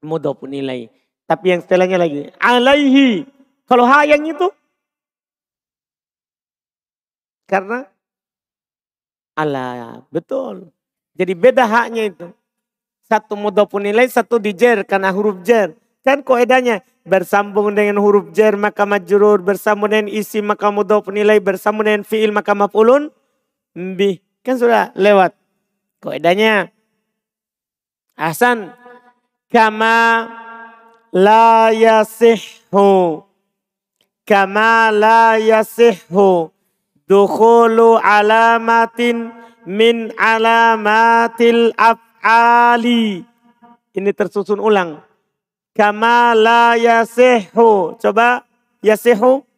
mudhof 0.02 0.42
nilai. 0.46 0.90
Tapi 1.28 1.52
yang 1.52 1.60
setelahnya 1.60 1.98
lagi 2.00 2.32
alaihi. 2.40 3.28
Kalau 3.68 3.84
ha 3.84 4.04
yang 4.08 4.24
itu 4.24 4.48
karena 7.48 7.84
Allah 9.36 10.04
betul. 10.12 10.72
Jadi 11.18 11.32
beda 11.34 11.64
haknya 11.66 12.10
itu. 12.10 12.26
Satu 13.08 13.34
mudhof 13.40 13.72
nilai, 13.80 14.04
satu 14.08 14.36
dijer 14.36 14.84
karena 14.84 15.08
huruf 15.14 15.40
jer. 15.40 15.72
Kan 16.04 16.20
koedanya 16.20 16.84
bersambung 17.04 17.72
dengan 17.72 18.00
huruf 18.00 18.30
jer 18.36 18.56
maka 18.56 18.84
majrur, 18.84 19.40
bersambung 19.40 19.88
dengan 19.88 20.08
isi 20.12 20.44
maka 20.44 20.68
mudhof 20.68 21.08
nilai, 21.08 21.40
bersambung 21.40 21.88
dengan 21.88 22.04
fiil 22.04 22.30
maka 22.32 22.52
maf'ulun 22.52 23.08
bih. 23.74 24.20
Kan 24.44 24.60
sudah 24.60 24.92
lewat. 24.96 25.34
Koedanya 25.98 26.70
Hasan 28.18 28.74
kama 29.48 30.28
la 31.12 31.72
yasihhu 31.72 33.24
kama 34.28 34.92
la 34.92 35.40
yasihhu 35.40 36.52
dukhulu 37.08 37.96
alamatin 37.96 39.32
min 39.64 40.12
alamatil 40.20 41.72
af'ali 41.80 43.24
ini 43.96 44.10
tersusun 44.12 44.60
ulang. 44.60 45.00
kama 45.72 46.36
la 46.36 46.76
yasihhu 46.76 47.96
coba. 47.96 48.44
yasihhu 48.84 49.48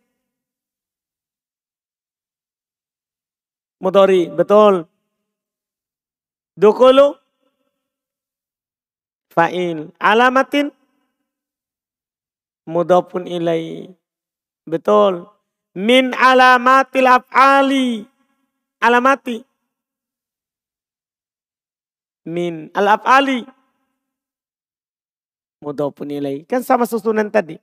mudhari 3.83 4.31
betul. 4.31 4.87
dukhulu 6.55 7.19
fa'il. 9.31 9.95
Alamatin 9.99 10.71
mudhafun 12.67 13.27
ilai. 13.27 13.91
Betul. 14.67 15.27
Min 15.75 16.15
alamatil 16.15 17.07
af'ali. 17.07 18.07
Alamati. 18.83 19.43
Min 22.27 22.71
al-af'ali. 22.75 23.47
Mudhafun 25.63 26.11
ilai. 26.11 26.47
Kan 26.47 26.63
sama 26.63 26.87
susunan 26.87 27.31
tadi. 27.31 27.59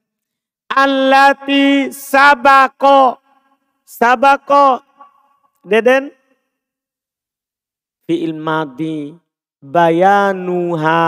Allati 0.71 1.91
sabako. 1.91 3.19
Sabako. 3.87 4.83
Deden. 5.67 6.11
Fi'il 8.07 8.35
madi 8.39 9.26
bayanuha. 9.61 11.01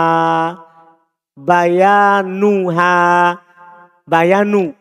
Bayanuha. 1.38 2.92
Bayanu. 4.06 4.74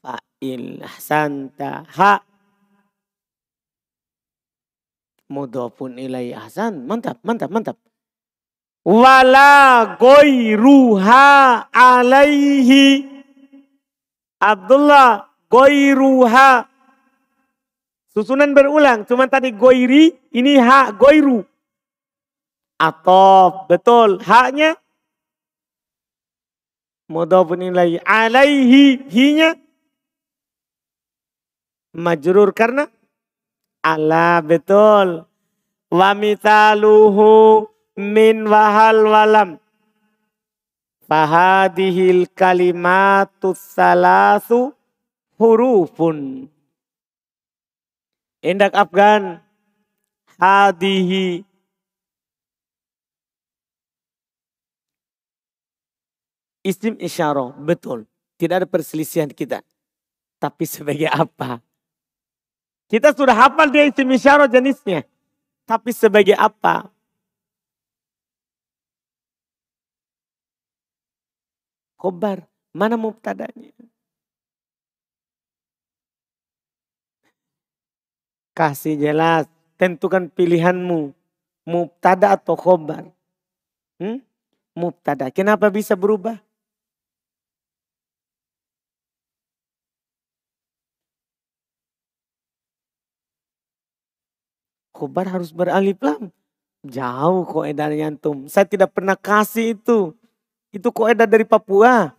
Fa'il 0.00 0.78
ahsanta. 0.82 1.84
Ha. 1.90 2.22
Mudhafun 5.30 5.98
ilai 5.98 6.34
ahsan. 6.34 6.86
Mantap 6.86 7.18
mantap 7.26 7.50
mantap. 7.50 7.76
Wala 8.86 9.94
goiruha 10.00 11.26
alaihi. 11.68 13.06
Abdullah 14.40 15.28
goiruha. 15.52 16.64
Susunan 18.10 18.50
berulang 18.50 19.06
cuma 19.06 19.30
tadi 19.30 19.54
goiri 19.54 20.10
ini 20.34 20.58
ha 20.58 20.90
goiru 20.90 21.46
Atof, 22.80 23.68
betul. 23.68 24.24
Haknya 24.24 24.80
mudhafun 27.12 27.68
ilaihi. 27.68 28.00
Alaihi, 28.00 29.04
hinya 29.12 29.52
majrur 31.92 32.56
karena 32.56 32.88
ala 33.84 34.40
betul. 34.40 35.28
Wa 35.92 36.16
mitaluhu 36.16 37.68
min 38.00 38.48
wahal 38.48 39.04
walam. 39.04 39.50
Fahadihil 41.04 42.32
kalimatus 42.32 43.60
salasu 43.76 44.72
hurufun. 45.36 46.48
Indak 48.40 48.72
Afgan. 48.72 49.44
Hadihi 50.40 51.49
Isim 56.60 57.00
isyarah, 57.00 57.56
betul. 57.56 58.04
Tidak 58.36 58.64
ada 58.64 58.68
perselisihan 58.68 59.28
kita. 59.32 59.64
Tapi 60.40 60.64
sebagai 60.68 61.08
apa? 61.08 61.60
Kita 62.88 63.12
sudah 63.16 63.36
hafal 63.36 63.70
dia 63.72 63.88
isim 63.88 64.08
isyarah 64.08 64.48
jenisnya. 64.50 65.04
Tapi 65.64 65.94
sebagai 65.94 66.34
apa? 66.34 66.90
Kobar, 72.00 72.48
mana 72.72 72.96
mubtadanya? 72.96 73.70
Kasih 78.56 78.96
jelas, 78.98 79.46
tentukan 79.76 80.28
pilihanmu. 80.28 81.12
Mubtada 81.68 82.34
atau 82.34 82.56
khobar. 82.56 83.06
Hmm? 84.00 84.24
Mubtada. 84.74 85.28
Kenapa 85.30 85.68
bisa 85.70 85.92
berubah? 85.94 86.40
Khobar 95.00 95.24
harus 95.32 95.48
beralif 95.48 95.96
lam. 96.04 96.28
Jauh 96.84 97.48
kok 97.48 97.64
edarnya 97.64 98.12
antum. 98.12 98.44
Saya 98.52 98.68
tidak 98.68 98.92
pernah 98.92 99.16
kasih 99.16 99.72
itu. 99.72 100.12
Itu 100.68 100.92
kok 100.92 101.08
edar 101.08 101.24
dari 101.24 101.48
Papua. 101.48 102.12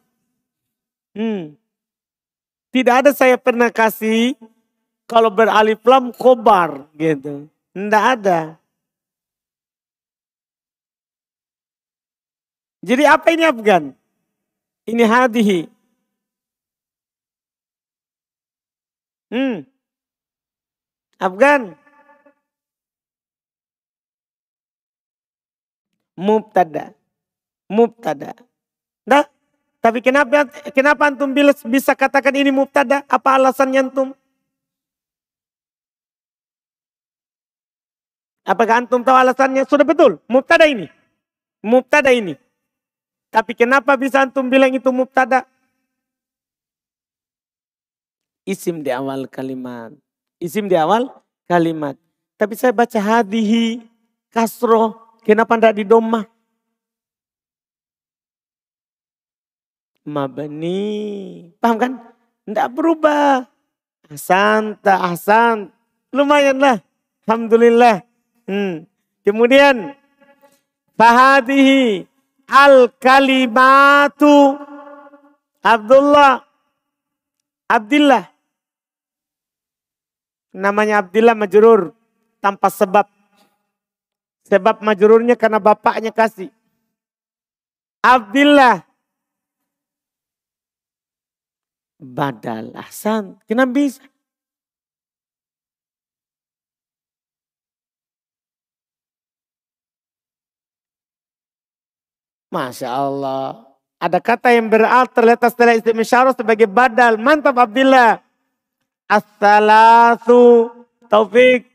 Hmm. 1.14 1.54
Tidak 2.74 3.06
ada 3.06 3.12
saya 3.14 3.38
pernah 3.38 3.70
kasih 3.70 4.34
kalau 5.06 5.30
beralif 5.30 5.78
lam 5.86 6.10
khobar 6.10 6.90
gitu. 6.98 7.46
Tidak 7.70 8.04
ada. 8.18 8.58
Jadi 12.82 13.04
apa 13.06 13.28
ini 13.30 13.44
Afgan? 13.46 13.94
Ini 14.90 15.04
hadihi. 15.06 15.62
Hmm. 19.30 19.70
Afgan. 21.22 21.81
Mubtada. 26.22 26.94
Mubtada. 27.66 28.38
Dah? 29.02 29.26
Tapi 29.82 29.98
kenapa 30.06 30.46
kenapa 30.70 31.10
antum 31.10 31.34
bisa 31.66 31.98
katakan 31.98 32.38
ini 32.38 32.54
mubtada? 32.54 33.02
Apa 33.10 33.42
alasannya 33.42 33.90
antum? 33.90 34.14
Apakah 38.46 38.86
antum 38.86 39.02
tahu 39.02 39.18
alasannya? 39.18 39.66
Sudah 39.66 39.82
betul, 39.82 40.22
mubtada 40.30 40.70
ini. 40.70 40.86
Mubtada 41.66 42.14
ini. 42.14 42.38
Tapi 43.34 43.58
kenapa 43.58 43.98
bisa 43.98 44.22
antum 44.22 44.46
bilang 44.46 44.70
itu 44.70 44.94
mubtada? 44.94 45.50
Isim 48.46 48.86
di 48.86 48.94
awal 48.94 49.26
kalimat. 49.26 49.94
Isim 50.38 50.70
di 50.70 50.78
awal 50.78 51.10
kalimat. 51.50 51.98
Tapi 52.38 52.54
saya 52.58 52.74
baca 52.74 52.98
hadihi, 52.98 53.82
kasro. 54.34 55.11
Kenapa 55.22 55.54
tidak 55.58 55.78
di 55.78 55.86
domah? 55.86 56.26
Mabani. 60.02 61.54
Paham 61.62 61.78
kan? 61.78 61.92
Tidak 62.46 62.68
berubah. 62.74 63.46
Hasan, 64.10 64.82
tak 64.82 64.98
Hasan. 64.98 65.70
Lumayan 66.10 66.58
lah. 66.58 66.82
Alhamdulillah. 67.30 68.02
Hmm. 68.50 68.90
Kemudian. 69.22 69.94
Fahadihi 70.98 72.06
al 72.50 72.92
kalimatu 72.98 74.60
Abdullah. 75.64 76.44
Abdullah. 77.70 78.28
Namanya 80.52 81.06
Abdullah 81.06 81.38
majrur 81.38 81.94
tanpa 82.42 82.68
sebab. 82.68 83.21
Sebab 84.52 84.84
majrurnya 84.84 85.40
karena 85.40 85.64
bapaknya 85.64 86.12
kasih. 86.12 86.52
Abdullah. 88.04 88.84
Badal 91.96 92.76
Hasan. 92.76 93.40
Kenapa 93.48 93.72
bisa? 93.72 94.04
Masya 102.52 102.92
Allah. 102.92 103.64
Ada 103.96 104.20
kata 104.20 104.52
yang 104.52 104.68
beral 104.68 105.08
terletak 105.08 105.56
setelah 105.56 105.80
istimewa 105.80 106.36
sebagai 106.36 106.68
badal. 106.68 107.16
Mantap 107.16 107.56
Abdullah. 107.56 108.20
As-salatu 109.08 110.68
taufik. 111.08 111.71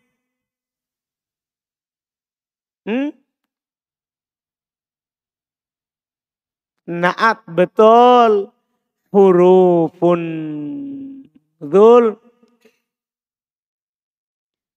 Hmm? 2.86 3.10
Naat 6.86 7.42
betul. 7.50 8.54
Hurufun. 9.10 10.22
Zul. 11.58 12.04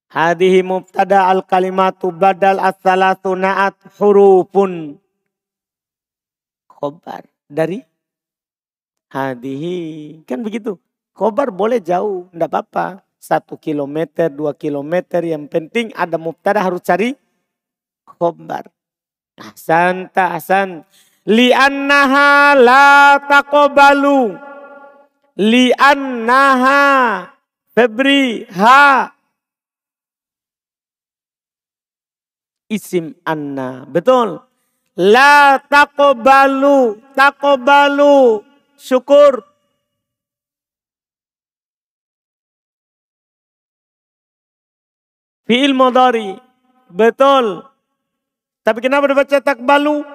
Hadihi 0.10 0.66
mubtada 0.66 1.30
al 1.30 1.46
kalimatu 1.46 2.10
badal 2.10 2.58
as-salatu 2.58 3.38
naat 3.38 3.78
hurufun. 4.02 4.98
Khobar 6.66 7.30
dari 7.46 7.86
hadihi. 9.14 10.26
Kan 10.26 10.42
begitu. 10.42 10.82
Khobar 11.14 11.54
boleh 11.54 11.78
jauh, 11.78 12.26
enggak 12.34 12.50
apa-apa. 12.50 13.06
Satu 13.22 13.54
kilometer, 13.60 14.34
dua 14.34 14.58
kilometer. 14.58 15.22
Yang 15.22 15.46
penting 15.52 15.86
ada 15.94 16.18
mubtada 16.18 16.64
harus 16.66 16.82
cari 16.82 17.14
khobar. 18.18 18.66
Ahsan 19.38 20.10
ahsan. 20.16 20.84
Li'annaha 21.30 22.58
la 22.58 23.22
takobalu. 23.30 24.34
Li'annaha. 25.38 26.82
Febri 27.76 28.50
ha. 28.58 29.14
Isim 32.70 33.14
anna. 33.26 33.86
Betul. 33.86 34.50
La 35.00 35.56
takobalu, 35.64 37.00
takobalu, 37.16 38.44
syukur. 38.76 39.40
Fi'il 45.48 45.72
modari, 45.72 46.36
betul. 46.92 47.69
Tapi 48.70 48.86
kenapa 48.86 49.10
dibaca 49.10 49.38
takbalu? 49.42 50.06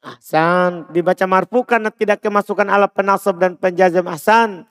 Ahsan, 0.00 0.88
dibaca 0.96 1.28
marfu 1.28 1.60
karena 1.60 1.92
tidak 1.92 2.24
kemasukan 2.24 2.72
alat 2.72 2.88
penasab 2.96 3.36
dan 3.36 3.52
penjazam 3.60 4.08
ahsan. 4.08 4.64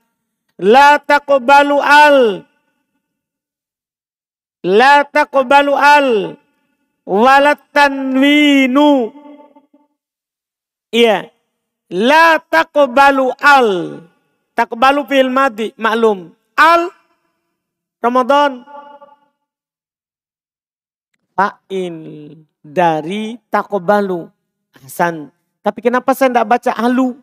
La 0.58 0.98
takobalu 0.98 1.78
al, 1.78 2.50
La 4.66 5.06
taqbalu 5.06 5.78
al 5.78 6.34
walat 7.06 7.62
tanwinu. 7.70 9.14
Iya. 10.90 11.30
La 11.94 12.42
taqbalu 12.42 13.30
al. 13.38 13.70
Taqbalu 14.58 15.06
fil 15.06 15.30
madi 15.30 15.78
maklum. 15.78 16.34
Al 16.58 16.99
Ramadan. 18.00 18.64
Fa'il 21.36 21.96
dari 22.60 23.40
taqbalu. 23.52 24.28
Hasan. 24.80 25.32
Tapi 25.60 25.80
kenapa 25.84 26.16
saya 26.16 26.32
tidak 26.32 26.48
baca 26.48 26.72
alu? 26.76 27.20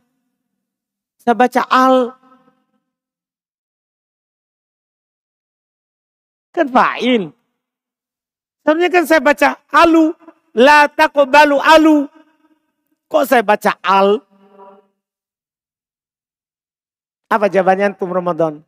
Saya 1.21 1.35
baca 1.37 1.63
al. 1.69 1.97
Kan 6.53 6.69
fa'il. 6.69 7.33
Sebenarnya 8.65 8.91
kan 8.91 9.05
saya 9.07 9.21
baca 9.23 9.49
alu. 9.73 10.13
La 10.57 10.89
takobalu 10.89 11.61
alu. 11.61 12.09
Kok 13.07 13.25
saya 13.25 13.47
baca 13.47 13.79
al? 13.81 14.19
Apa 17.31 17.47
jawabannya 17.47 17.95
antum 17.95 18.11
Ramadan? 18.11 18.66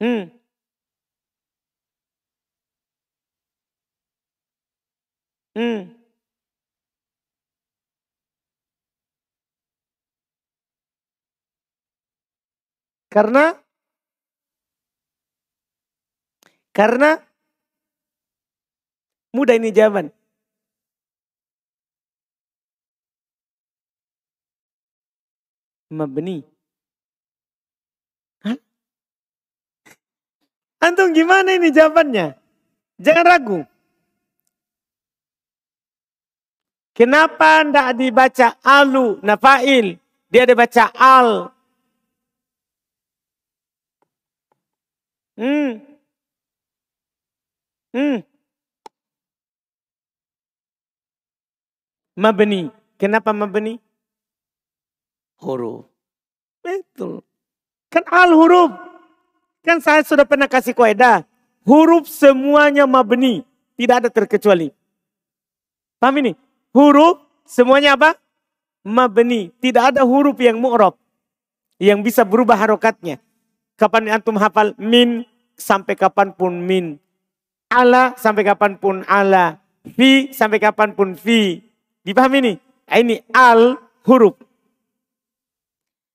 Hmm. 0.00 0.30
Hmm. 5.56 5.98
Karena 13.10 13.56
karena 16.72 17.20
mudah 19.34 19.56
ini 19.56 19.70
jawaban. 19.72 20.12
Mabni. 25.90 26.44
Antum 30.78 31.10
gimana 31.10 31.58
ini 31.58 31.74
jawabannya? 31.74 32.38
Jangan 32.98 33.26
ragu. 33.26 33.60
Kenapa 36.94 37.62
tidak 37.62 37.88
dibaca 37.94 38.48
alu, 38.62 39.22
nafail? 39.22 39.98
Dia 40.28 40.42
dibaca 40.44 40.90
al, 40.98 41.54
Hmm. 45.38 45.78
Hmm. 47.94 48.26
Mabni. 52.18 52.74
Kenapa 52.98 53.30
mabni? 53.30 53.78
Huruf. 55.38 55.86
Betul. 56.66 57.22
Kan 57.86 58.02
al 58.10 58.34
huruf. 58.34 58.87
Kan 59.66 59.82
saya 59.82 60.04
sudah 60.06 60.24
pernah 60.24 60.46
kasih 60.46 60.72
kaidah. 60.72 61.26
Huruf 61.66 62.08
semuanya 62.08 62.88
mabni. 62.88 63.44
Tidak 63.78 63.96
ada 64.04 64.10
terkecuali. 64.10 64.72
Paham 66.00 66.16
ini? 66.24 66.32
Huruf 66.72 67.20
semuanya 67.44 67.98
apa? 67.98 68.16
Mabni. 68.86 69.52
Tidak 69.60 69.94
ada 69.94 70.02
huruf 70.06 70.38
yang 70.40 70.56
mu'rob. 70.58 70.96
Yang 71.78 72.12
bisa 72.12 72.22
berubah 72.24 72.58
harokatnya. 72.58 73.20
Kapan 73.78 74.10
antum 74.10 74.34
hafal 74.38 74.74
min 74.78 75.22
sampai 75.54 75.94
kapan 75.94 76.34
pun 76.34 76.58
min. 76.58 76.98
Ala 77.70 78.16
sampai 78.18 78.42
kapan 78.46 78.80
pun 78.80 79.04
ala. 79.06 79.60
Fi 79.94 80.32
sampai 80.34 80.58
kapan 80.58 80.96
pun 80.96 81.14
fi. 81.14 81.60
Dipahami 82.02 82.38
ini? 82.40 82.52
Ah, 82.88 82.98
ini 82.98 83.20
al 83.36 83.76
huruf. 84.08 84.34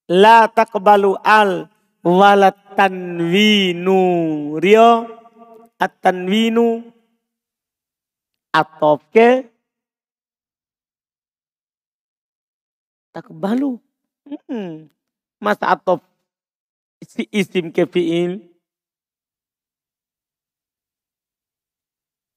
La 0.10 0.50
takbalu 0.50 1.16
al 1.22 1.70
walat 2.04 2.58
tanwinu. 2.78 4.02
Rio 4.60 5.08
at 5.80 5.92
tanwinu 6.02 6.86
atau 8.54 9.02
ke 9.10 9.50
takbalu. 13.14 13.82
Hmm. 14.48 14.88
Mas 15.44 15.60
atof 15.60 16.00
si 17.04 17.28
isim 17.36 17.68
ke 17.68 17.84
fi'il 17.84 18.54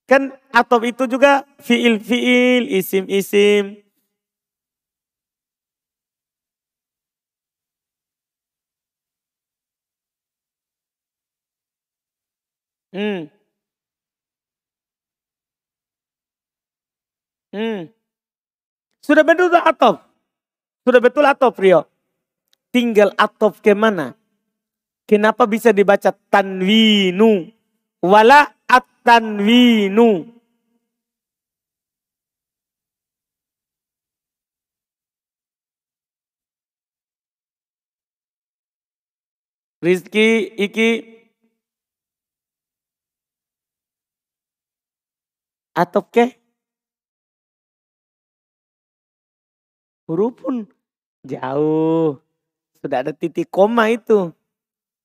Kan 0.07 0.31
atop 0.55 0.87
itu 0.87 1.03
juga 1.03 1.43
fiil-fiil, 1.59 2.71
isim-isim. 2.71 3.86
Hmm. 12.93 13.27
Hmm. 17.51 17.91
Sudah 19.03 19.23
betul 19.23 19.51
atop. 19.55 20.03
Sudah 20.83 21.01
betul 21.03 21.25
atop 21.27 21.55
Rio. 21.59 21.87
Tinggal 22.71 23.15
atop 23.15 23.59
ke 23.63 23.71
mana? 23.71 24.15
Kenapa 25.07 25.47
bisa 25.47 25.71
dibaca 25.71 26.11
tanwinu? 26.11 27.47
Wala 28.03 28.51
at-tanwinu. 28.67 30.37
Rizki, 39.79 40.51
Iki, 40.57 41.16
atau 45.77 46.01
ke 46.01 46.33
huruf 50.09 50.33
pun 50.41 50.65
jauh. 51.21 52.17
Sudah 52.81 53.05
ada 53.05 53.13
titik 53.13 53.53
koma 53.53 53.93
itu. 53.93 54.33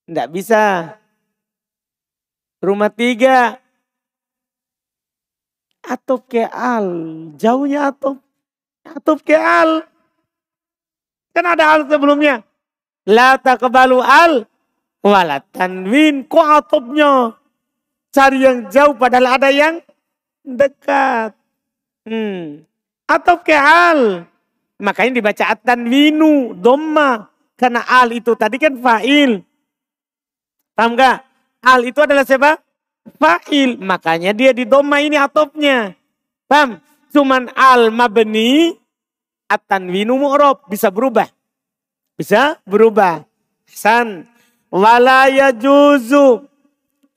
Tidak 0.08 0.28
bisa. 0.32 0.96
Rumah 2.64 2.88
tiga. 2.88 3.60
Atop 5.82 6.30
ke 6.30 6.46
al. 6.46 6.88
Jauhnya 7.36 7.90
atop. 7.90 8.22
Atop 8.86 9.20
ke 9.26 9.34
al. 9.34 9.84
Kan 11.34 11.44
ada 11.48 11.76
al 11.76 11.90
sebelumnya. 11.90 12.46
La 13.04 13.36
kebalu 13.36 13.98
al. 13.98 14.46
Wala 15.02 15.42
tanwin. 15.50 16.22
Kok 16.30 16.48
atopnya? 16.62 17.34
Cari 18.12 18.44
yang 18.44 18.68
jauh 18.68 18.94
padahal 18.94 19.40
ada 19.40 19.48
yang 19.48 19.80
dekat. 20.42 21.32
Hmm. 22.06 22.66
Atau 23.06 23.40
ke 23.42 23.54
al. 23.54 24.26
Makanya 24.82 25.22
dibaca 25.22 25.44
atan 25.54 25.86
winu, 25.86 26.58
domma. 26.58 27.30
Karena 27.54 27.86
al 27.86 28.10
itu 28.10 28.34
tadi 28.34 28.58
kan 28.58 28.74
fa'il. 28.74 29.38
Paham 30.74 30.98
gak? 30.98 31.22
Al 31.62 31.86
itu 31.86 32.02
adalah 32.02 32.26
siapa? 32.26 32.58
Fa'il. 33.22 33.78
Makanya 33.78 34.34
dia 34.34 34.50
di 34.50 34.66
domma 34.66 34.98
ini 34.98 35.14
atopnya. 35.14 35.94
Paham? 36.50 36.82
Cuman 37.14 37.52
al 37.54 37.94
mabni 37.94 38.74
atan 39.46 39.86
winu 39.92 40.18
mu'rob. 40.18 40.66
Bisa 40.66 40.90
berubah. 40.90 41.30
Bisa 42.18 42.58
berubah. 42.66 43.22
San. 43.68 44.26
Wala 44.72 45.28
ya 45.28 45.52
juzu. 45.52 46.48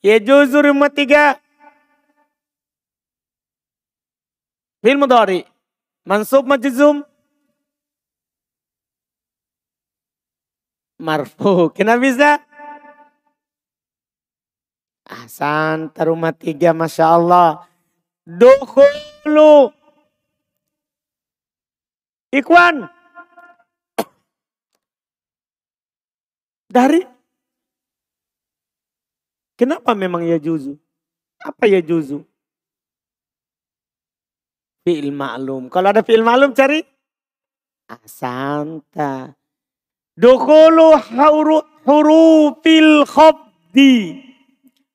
Ya 0.03 0.21
juzu 0.21 0.61
rumah 0.61 0.91
tiga. 0.91 1.39
Fi'il 4.85 5.01
mudhari. 5.01 5.41
Mansub 6.05 6.45
majzum. 6.45 7.01
Marfu. 11.01 11.53
Kenapa 11.75 12.05
bisa? 12.05 12.37
Ahsan. 15.09 15.89
Terumah 15.89 16.37
tiga. 16.37 16.69
Masya 16.69 17.17
Allah. 17.17 17.65
Dukhulu. 18.29 19.73
Ikhwan. 22.29 22.85
Dari. 26.77 27.01
Kenapa 29.57 29.97
memang 29.97 30.21
ya 30.29 30.37
juzu? 30.37 30.77
Apa 31.41 31.65
ya 31.65 31.81
juzu? 31.81 32.21
Fi'il 34.85 35.09
ma'lum. 35.09 35.65
Kalau 35.73 35.89
ada 35.89 36.05
fi'il 36.05 36.21
ma'lum 36.21 36.53
cari 36.53 36.85
asanta. 37.89 39.33
Dukulu 40.13 40.93
huru, 41.09 41.57
hurufil 41.89 43.03
khobdi. 43.09 44.21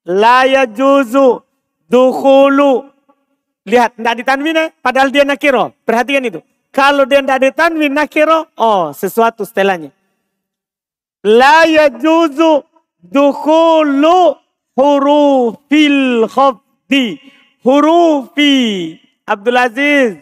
La 0.06 0.46
yajuzu 0.46 1.42
dukulu. 1.90 2.86
Lihat, 3.66 3.98
tidak 3.98 4.14
ditanwin 4.22 4.56
ya, 4.56 4.66
padahal 4.78 5.10
dia 5.10 5.26
nakiro. 5.26 5.74
Perhatikan 5.82 6.24
itu. 6.24 6.40
Kalau 6.70 7.02
dia 7.04 7.20
tidak 7.20 7.50
ditanwin 7.50 7.92
nakiro, 7.92 8.46
oh 8.56 8.94
sesuatu 8.94 9.42
setelahnya. 9.42 9.90
La 11.26 11.66
yajuzu 11.66 12.62
dukulu 13.02 14.38
hurufil 14.78 16.30
khobdi. 16.30 17.18
Hurufi 17.60 18.96
Abdul 19.30 19.58
Aziz. 19.62 20.18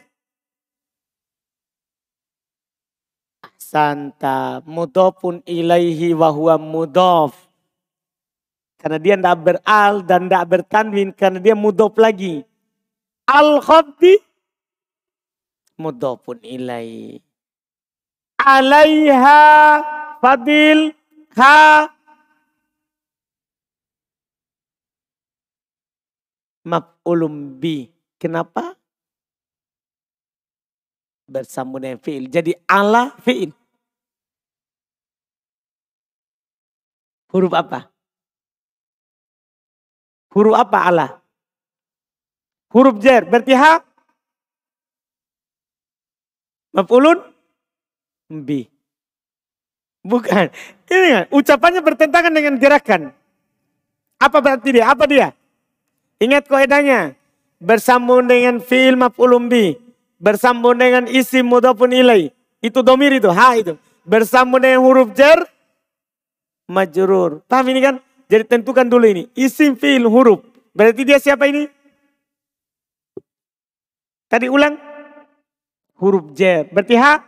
Santa 3.57 4.61
mudofun 4.68 5.40
ilaihi 5.49 6.12
wa 6.12 6.29
huwa 6.29 6.61
mudof. 6.61 7.33
Karena 8.77 9.01
dia 9.01 9.16
tidak 9.16 9.38
beral 9.40 10.05
dan 10.05 10.29
tidak 10.29 10.44
bertanwin 10.44 11.09
karena 11.16 11.40
dia 11.40 11.57
mudof 11.57 11.97
lagi. 11.97 12.44
Al 13.25 13.64
khabdi 13.64 14.21
mudofun 15.81 16.44
ilaihi. 16.44 17.25
Alaiha 18.37 19.40
fadil 20.21 20.92
ha 21.33 21.88
maf'ulum 26.68 27.57
bi. 27.57 27.88
Kenapa? 28.21 28.77
Bersambung 31.28 31.84
dengan 31.84 32.00
fi'il. 32.00 32.32
Jadi 32.32 32.56
ala 32.64 33.12
fi'il. 33.20 33.52
Huruf 37.28 37.52
apa? 37.52 37.92
Huruf 40.32 40.56
apa 40.56 40.78
ala? 40.88 41.08
Huruf 42.72 42.96
jer. 43.04 43.28
Berarti 43.28 43.52
ha? 43.52 43.84
Maf'ulun? 46.72 47.20
Bi. 48.32 48.64
Bukan. 50.00 50.48
Ini 50.88 51.06
kan, 51.12 51.24
ucapannya 51.28 51.84
bertentangan 51.84 52.32
dengan 52.32 52.56
gerakan. 52.56 53.12
Apa 54.16 54.40
berarti 54.40 54.72
dia? 54.72 54.88
Apa 54.88 55.04
dia? 55.04 55.36
Ingat 56.16 56.48
kaidahnya. 56.48 57.12
Bersambung 57.60 58.24
dengan 58.24 58.56
fi'il 58.62 58.96
maf'ulun 58.96 59.52
bi 59.52 59.88
bersambung 60.18 60.76
dengan 60.76 61.07
isim 61.07 61.46
mudhafun 61.46 61.94
ilai. 61.94 62.35
Itu 62.59 62.83
domir 62.83 63.14
itu, 63.14 63.31
ha 63.31 63.54
itu. 63.54 63.78
Bersambung 64.02 64.61
dengan 64.61 64.83
huruf 64.83 65.14
jar, 65.14 65.46
majrur. 66.68 67.40
Paham 67.48 67.72
ini 67.72 67.81
kan? 67.81 67.96
Jadi 68.28 68.44
tentukan 68.44 68.85
dulu 68.85 69.09
ini. 69.09 69.24
Isim 69.33 69.72
fiil 69.72 70.04
huruf. 70.04 70.44
Berarti 70.76 71.00
dia 71.02 71.16
siapa 71.16 71.48
ini? 71.48 71.64
Tadi 74.28 74.46
ulang. 74.52 74.76
Huruf 75.96 76.37
jar. 76.37 76.68
Berarti 76.68 76.94
ha? 77.00 77.24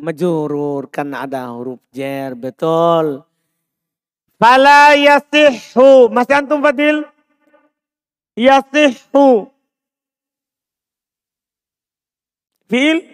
Majurur. 0.00 0.88
Karena 0.88 1.28
ada 1.28 1.52
huruf 1.52 1.84
jar. 1.92 2.32
Betul. 2.32 3.20
Fala 4.40 4.96
yasihhu. 4.96 6.08
Masih 6.08 6.34
antum 6.40 6.64
Fadil? 6.64 7.04
Yasihhu. 8.32 9.51
Fil 12.72 13.04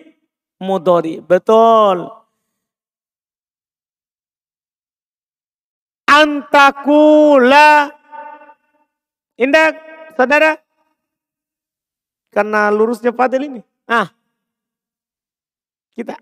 mudori. 0.63 1.19
Betul. 1.19 2.07
Antakula. 6.07 7.91
Indah, 9.35 9.75
saudara. 10.15 10.55
Karena 12.31 12.71
lurusnya 12.71 13.11
Fadil 13.11 13.51
ini. 13.51 13.61
Ah. 13.91 14.15
Kita. 15.91 16.15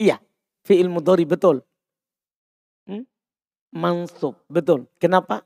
Iya. 0.00 0.16
Fi'il 0.64 0.88
mudori 0.88 1.28
betul. 1.28 1.60
Hmm? 2.88 3.04
Mansub. 3.68 4.40
Betul. 4.48 4.88
Kenapa? 4.96 5.44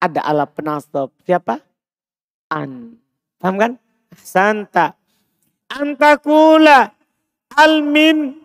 Ada 0.00 0.20
ala 0.24 0.48
penasab. 0.48 1.12
Siapa? 1.22 1.60
An. 2.50 2.96
Paham 3.36 3.54
kan? 3.60 3.72
Santa. 4.16 4.96
Antakula 5.70 6.90
almin 7.54 8.40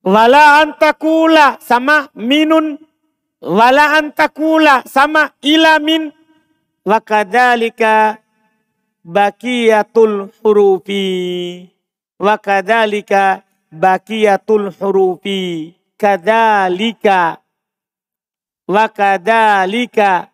Wala 0.00 0.64
antakula 0.64 1.60
sama 1.60 2.08
minun. 2.16 2.80
Wala 3.44 4.00
antakula 4.00 4.80
sama 4.88 5.36
ilamin. 5.44 6.08
Wa 6.88 7.04
kadalika 7.04 8.16
bakiyatul 9.04 10.32
hurufi. 10.40 11.68
Wa 12.16 12.40
kadalika 12.40 13.44
bakiyatul 13.68 14.72
hurufi. 14.72 15.76
Kadalika. 16.00 17.39
Wa 18.70 18.86
kadalika 18.86 20.30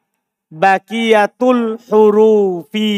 bakiyatul 0.53 1.81
hurufi. 1.89 2.93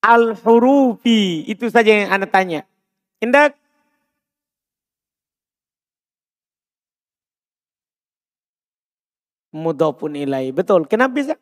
Al 0.00 0.32
hurufi. 0.32 1.44
Itu 1.44 1.68
saja 1.68 1.92
yang 1.92 2.16
anda 2.16 2.24
tanya. 2.24 2.64
Indah 3.20 3.52
mudhafun 9.52 10.16
ilai. 10.16 10.56
Betul. 10.56 10.88
Kenapa 10.88 11.12
bisa? 11.12 11.34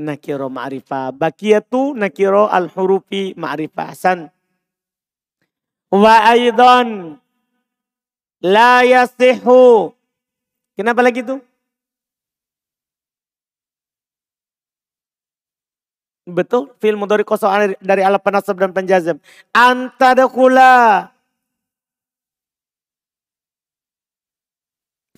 Nakiro 0.00 0.48
ma'rifah. 0.48 1.12
Bakiyatu 1.12 1.92
nakiro 1.92 2.48
al-hurufi 2.48 3.36
ma'rifah. 3.36 3.92
Hasan. 3.92 4.32
Wa 5.92 6.32
aidan 6.32 7.20
la 8.42 8.82
yasihu. 8.82 9.94
Kenapa 10.74 11.00
lagi 11.00 11.22
itu? 11.22 11.38
Betul, 16.22 16.70
fil 16.78 16.94
mudhari 16.94 17.26
kosong 17.26 17.74
dari 17.82 18.02
ala 18.02 18.18
penasab 18.18 18.54
dan 18.58 18.70
penjazam. 18.70 19.18
Antadakula 19.50 21.10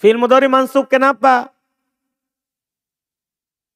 Fi'il 0.04 0.20
mudhari 0.20 0.52
mansub 0.52 0.84
kenapa? 0.84 1.48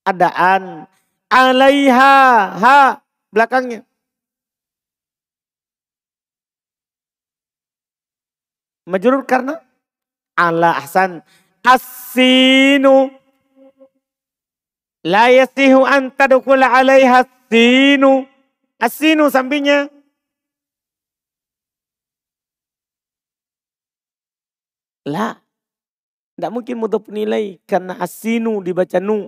Adaan. 0.04 0.84
Alaiha. 1.32 2.16
Ha. 2.52 3.00
Belakangnya. 3.32 3.87
Majrur 8.88 9.28
karena 9.28 9.60
ala 10.32 10.80
ahsan. 10.80 11.20
As-sinu. 11.60 13.12
La 15.04 15.28
yasihu 15.28 15.84
an 15.84 16.08
tadukula 16.08 16.72
alaiha 16.72 17.28
as-sinu. 17.28 18.24
As-sinu 18.80 19.28
sampingnya. 19.28 19.92
La. 25.04 25.36
Tidak 26.38 26.54
mungkin 26.54 26.78
mudhaf 26.78 27.10
nilai 27.10 27.58
karena 27.66 27.98
asinu 27.98 28.62
dibaca 28.62 29.02
nu. 29.02 29.26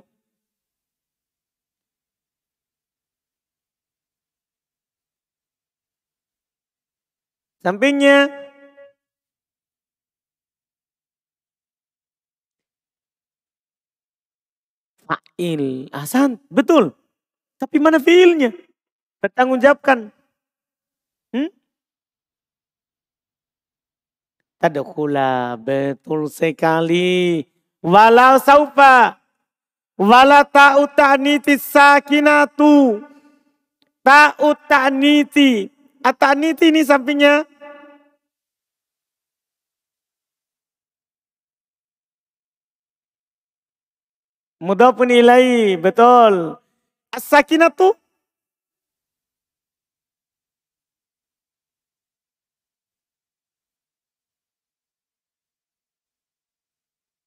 Sampingnya 7.60 8.30
fa'il. 15.10 15.90
Hasan, 15.90 16.38
betul. 16.46 16.94
Tapi 17.58 17.76
mana 17.82 17.98
fiilnya? 17.98 18.54
Bertanggungjawabkan. 19.18 20.14
Hmm? 21.34 21.50
Tadkhula 24.62 25.58
betul 25.58 26.30
sekali. 26.30 27.42
Walau 27.82 28.38
saufa. 28.38 29.18
Wala 30.00 30.46
ta'u 30.48 30.88
ta'niti 30.96 31.60
sakinatu. 31.60 33.04
Ta'u 34.00 34.48
ta'niti. 34.64 35.68
At-ta'niti 36.00 36.72
ini 36.72 36.80
sampingnya. 36.80 37.44
Mudhafun 44.60 45.08
ilai. 45.08 45.80
Betul. 45.80 46.60
As-sakinatu 47.16 47.96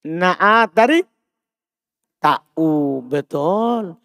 Naat 0.04 0.76
dari 0.76 1.00
ta'u. 2.20 3.00
Betul. 3.08 3.96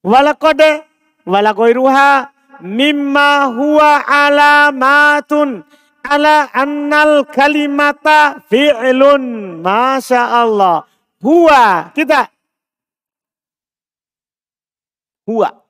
Walakode. 0.00 0.88
Walakoiruha. 1.28 2.32
Mimma 2.64 3.52
huwa 3.52 4.00
alamatun. 4.00 5.60
Ala 6.08 6.48
annal 6.56 7.28
kalimata 7.28 8.40
fi'lun. 8.48 9.60
Masya 9.60 10.40
Allah. 10.40 10.88
Huwa. 11.20 11.92
Kita. 11.92 12.32
Huwa. 15.26 15.62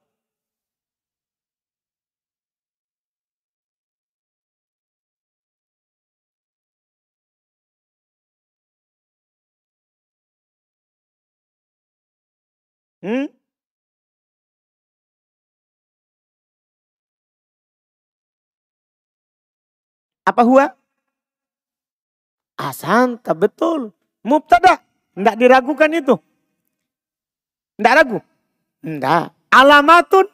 Hmm? 13.03 13.27
Apa 20.23 20.43
huwa? 20.47 20.67
Asanta, 22.57 23.35
betul. 23.35 23.91
Mubtada. 24.23 24.79
Tidak 25.19 25.37
diragukan 25.37 25.91
itu. 25.93 26.15
Tidak 27.77 27.95
ragu. 27.99 28.19
Tidak. 28.87 29.42
Alamatun. 29.53 30.27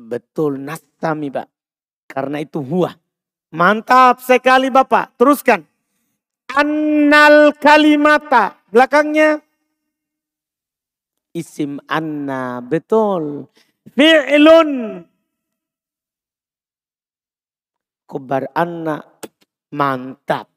Betul, 0.00 0.64
nasami 0.64 1.28
Pak. 1.28 1.46
Karena 2.08 2.40
itu 2.40 2.64
huwa. 2.64 2.96
Mantap 3.52 4.24
sekali 4.24 4.72
Bapak. 4.72 5.14
Teruskan 5.20 5.60
annal 6.56 7.54
kalimata. 7.58 8.58
Belakangnya 8.70 9.42
isim 11.36 11.78
anna. 11.86 12.64
Betul. 12.64 13.46
Fi'lun. 13.94 15.02
Kubar 18.08 18.50
anna. 18.56 19.04
Mantap. 19.70 20.50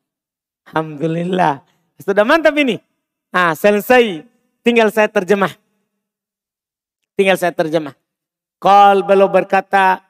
Alhamdulillah. 0.71 1.61
Sudah 2.01 2.25
mantap 2.25 2.57
ini. 2.57 2.92
Nah 3.33 3.57
selesai. 3.57 4.29
Tinggal 4.61 4.93
saya 4.93 5.09
terjemah. 5.09 5.51
Tinggal 7.17 7.35
saya 7.35 7.51
terjemah. 7.51 7.97
Kal 8.61 9.03
belum 9.03 9.27
berkata 9.27 10.05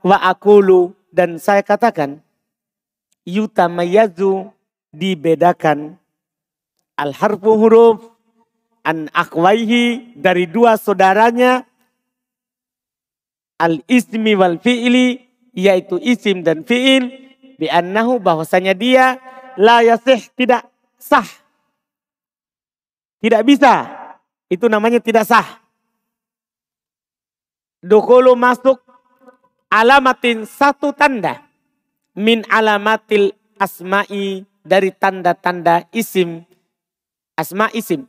wa 0.00 0.16
akulu 0.16 0.96
dan 1.12 1.36
saya 1.36 1.60
katakan 1.60 2.24
yutamayazu 3.28 4.48
dibedakan 4.88 6.00
al 6.96 7.12
harfu 7.12 7.60
huruf 7.60 7.98
an 8.80 9.12
akwaihi 9.12 10.16
dari 10.16 10.48
dua 10.48 10.80
saudaranya 10.80 11.68
al 13.60 13.84
ismi 13.84 14.32
wal 14.32 14.56
fi'li 14.56 15.20
yaitu 15.52 16.00
isim 16.00 16.40
dan 16.40 16.64
fi'il 16.64 17.12
bi 17.60 17.68
annahu 17.68 18.16
bahwasanya 18.16 18.72
dia 18.72 19.20
la 19.60 19.84
yasih 19.84 20.24
tidak 20.32 20.64
sah 20.96 21.28
tidak 23.20 23.42
bisa 23.44 23.86
itu 24.50 24.66
namanya 24.66 24.98
tidak 24.98 25.28
sah 25.28 25.60
Dukulu 27.80 28.36
masuk 28.36 28.76
alamatin 29.72 30.44
satu 30.44 30.92
tanda 30.92 31.40
min 32.12 32.44
alamatil 32.52 33.32
asma'i 33.56 34.44
dari 34.60 34.92
tanda-tanda 34.92 35.88
isim, 35.88 36.44
asma 37.32 37.72
isim, 37.72 38.04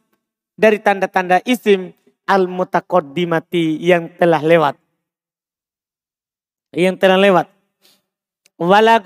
dari 0.59 0.75
tanda-tanda 0.83 1.39
isim 1.47 1.95
al-mutaqaddimati 2.27 3.79
yang 3.79 4.11
telah 4.19 4.43
lewat. 4.43 4.75
Yang 6.75 6.95
telah 6.99 7.19
lewat. 7.19 7.47
Wala 8.59 8.99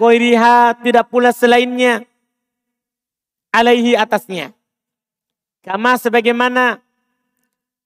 tidak 0.81 1.05
pula 1.13 1.29
selainnya. 1.29 2.01
Alaihi 3.53 3.93
atasnya. 3.93 4.51
Kama 5.65 5.97
sebagaimana 5.97 6.77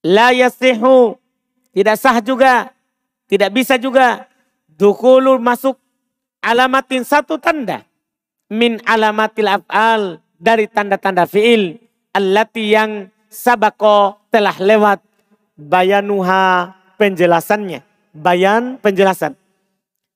la 0.03 0.35
yasihu 0.35 1.15
tidak 1.71 1.95
sah 1.95 2.19
juga 2.19 2.75
Tidak 3.29 3.53
bisa 3.53 3.77
juga 3.77 4.25
dukulul 4.73 5.37
masuk 5.37 5.77
alamatin 6.41 7.05
satu 7.05 7.37
tanda. 7.37 7.85
Min 8.49 8.81
alamatil 8.89 9.45
af'al 9.45 10.17
dari 10.33 10.65
tanda-tanda 10.65 11.29
fi'il. 11.29 11.77
Allati 12.09 12.73
yang 12.73 13.05
sabako 13.29 14.17
telah 14.33 14.57
lewat 14.57 15.05
bayanuha 15.53 16.73
penjelasannya. 16.97 17.85
Bayan 18.17 18.81
penjelasan. 18.81 19.37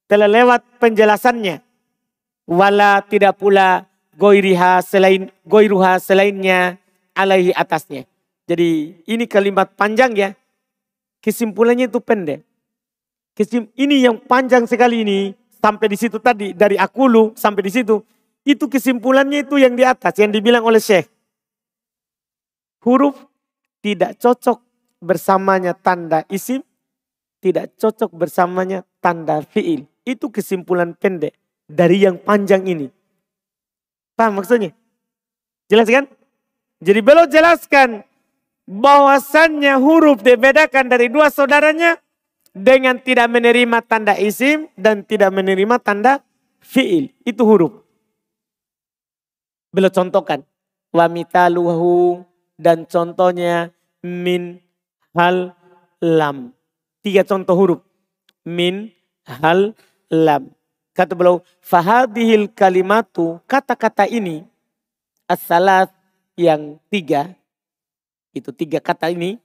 Telah 0.10 0.26
lewat 0.26 0.66
penjelasannya. 0.82 1.62
Wala 2.50 3.06
tidak 3.06 3.38
pula 3.38 3.86
goiriha 4.18 4.82
selain 4.82 5.30
goiruha 5.46 6.02
selainnya 6.02 6.82
alaihi 7.16 7.54
atasnya. 7.56 8.06
Jadi 8.46 9.00
ini 9.08 9.26
kalimat 9.26 9.72
panjang 9.74 10.12
ya. 10.14 10.30
Kesimpulannya 11.24 11.88
itu 11.88 12.04
pendek. 12.04 12.44
Kesim, 13.34 13.72
ini 13.74 14.04
yang 14.04 14.20
panjang 14.20 14.68
sekali 14.70 15.02
ini 15.02 15.34
sampai 15.58 15.88
di 15.90 15.98
situ 15.98 16.22
tadi 16.22 16.54
dari 16.54 16.78
akulu 16.78 17.34
sampai 17.34 17.66
di 17.66 17.72
situ 17.72 18.04
itu 18.44 18.68
kesimpulannya 18.68 19.48
itu 19.48 19.56
yang 19.56 19.74
di 19.74 19.88
atas 19.88 20.14
yang 20.20 20.30
dibilang 20.30 20.62
oleh 20.62 20.78
Syekh. 20.78 21.08
Huruf 22.84 23.16
tidak 23.80 24.20
cocok 24.20 24.60
bersamanya 25.00 25.72
tanda 25.72 26.28
isim, 26.28 26.60
tidak 27.40 27.72
cocok 27.80 28.12
bersamanya 28.12 28.84
tanda 29.00 29.40
fiil. 29.42 29.88
Itu 30.04 30.28
kesimpulan 30.28 30.92
pendek 31.00 31.32
dari 31.64 32.04
yang 32.04 32.20
panjang 32.20 32.68
ini. 32.68 32.92
Paham 34.20 34.44
maksudnya? 34.44 34.76
Jelas 35.72 35.88
kan? 35.88 36.06
Jadi 36.84 37.00
beliau 37.00 37.24
jelaskan 37.32 38.04
bahwasannya 38.68 39.80
huruf 39.80 40.20
dibedakan 40.20 40.92
dari 40.92 41.08
dua 41.08 41.32
saudaranya 41.32 41.96
dengan 42.52 43.00
tidak 43.00 43.32
menerima 43.32 43.80
tanda 43.88 44.20
isim 44.20 44.68
dan 44.76 45.08
tidak 45.08 45.32
menerima 45.32 45.80
tanda 45.80 46.20
fiil. 46.60 47.08
Itu 47.24 47.48
huruf. 47.48 47.72
Beliau 49.72 49.96
contohkan. 49.96 50.44
Wa 50.94 51.08
mitaluhu 51.08 52.22
dan 52.60 52.84
contohnya 52.84 53.72
min 54.04 54.60
hal 55.16 55.56
lam. 56.04 56.52
Tiga 57.00 57.24
contoh 57.24 57.56
huruf. 57.56 57.80
Min 58.44 58.92
hal 59.24 59.72
lam. 60.12 60.52
Kata 60.94 61.18
beliau, 61.18 61.42
fahadihil 61.58 62.54
kalimatu, 62.54 63.42
kata-kata 63.50 64.06
ini, 64.06 64.46
as-salat 65.26 65.90
yang 66.40 66.82
tiga, 66.90 67.34
itu 68.34 68.50
tiga 68.54 68.82
kata 68.82 69.10
ini, 69.14 69.38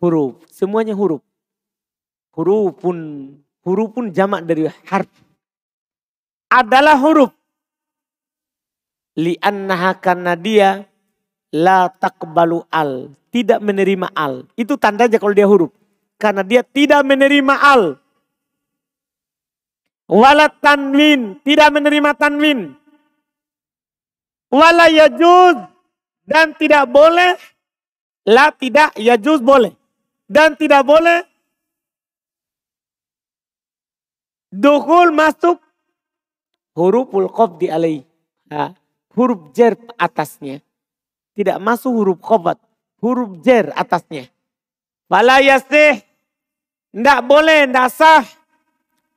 huruf. 0.00 0.40
Semuanya 0.48 0.96
huruf. 0.96 1.20
Huruf 2.32 2.78
pun, 2.78 2.96
huruf 3.66 3.88
pun 3.92 4.10
jamak 4.14 4.46
dari 4.46 4.70
harf. 4.88 5.10
Adalah 6.48 6.96
huruf 6.96 7.38
li'annaha 9.18 9.98
karena 9.98 10.38
dia 10.38 10.86
la 11.50 11.90
takbalu 11.90 12.62
al. 12.70 13.10
Tidak 13.28 13.60
menerima 13.60 14.14
al. 14.14 14.46
Itu 14.54 14.78
tandanya 14.80 15.18
kalau 15.20 15.34
dia 15.34 15.44
huruf. 15.44 15.74
Karena 16.16 16.46
dia 16.46 16.62
tidak 16.64 17.04
menerima 17.04 17.54
al. 17.60 18.00
Wala 20.08 20.48
tanwin. 20.48 21.36
Tidak 21.44 21.68
menerima 21.68 22.10
tanwin. 22.16 22.72
Wala 24.48 24.88
yajuz. 24.88 25.58
Dan 26.28 26.52
tidak 26.60 26.84
boleh. 26.92 27.40
La 28.28 28.52
tidak 28.52 28.92
yajuz 29.00 29.40
boleh. 29.40 29.72
Dan 30.28 30.52
tidak 30.60 30.84
boleh. 30.84 31.24
Duhul 34.52 35.16
masuk. 35.16 35.56
Huruful 36.76 37.32
qabdi 37.32 37.72
alaih. 37.72 38.04
Nah, 38.52 38.76
huruf 39.16 39.56
jer 39.56 39.72
atasnya. 39.96 40.60
Tidak 41.32 41.56
masuk 41.56 41.96
huruf 41.96 42.20
khobat. 42.20 42.60
Huruf 43.00 43.40
jer 43.40 43.72
atasnya. 43.72 44.28
Bala 45.08 45.40
yasih. 45.40 46.04
Tidak 46.92 47.20
boleh, 47.24 47.64
tidak 47.64 47.88
sah. 47.88 48.24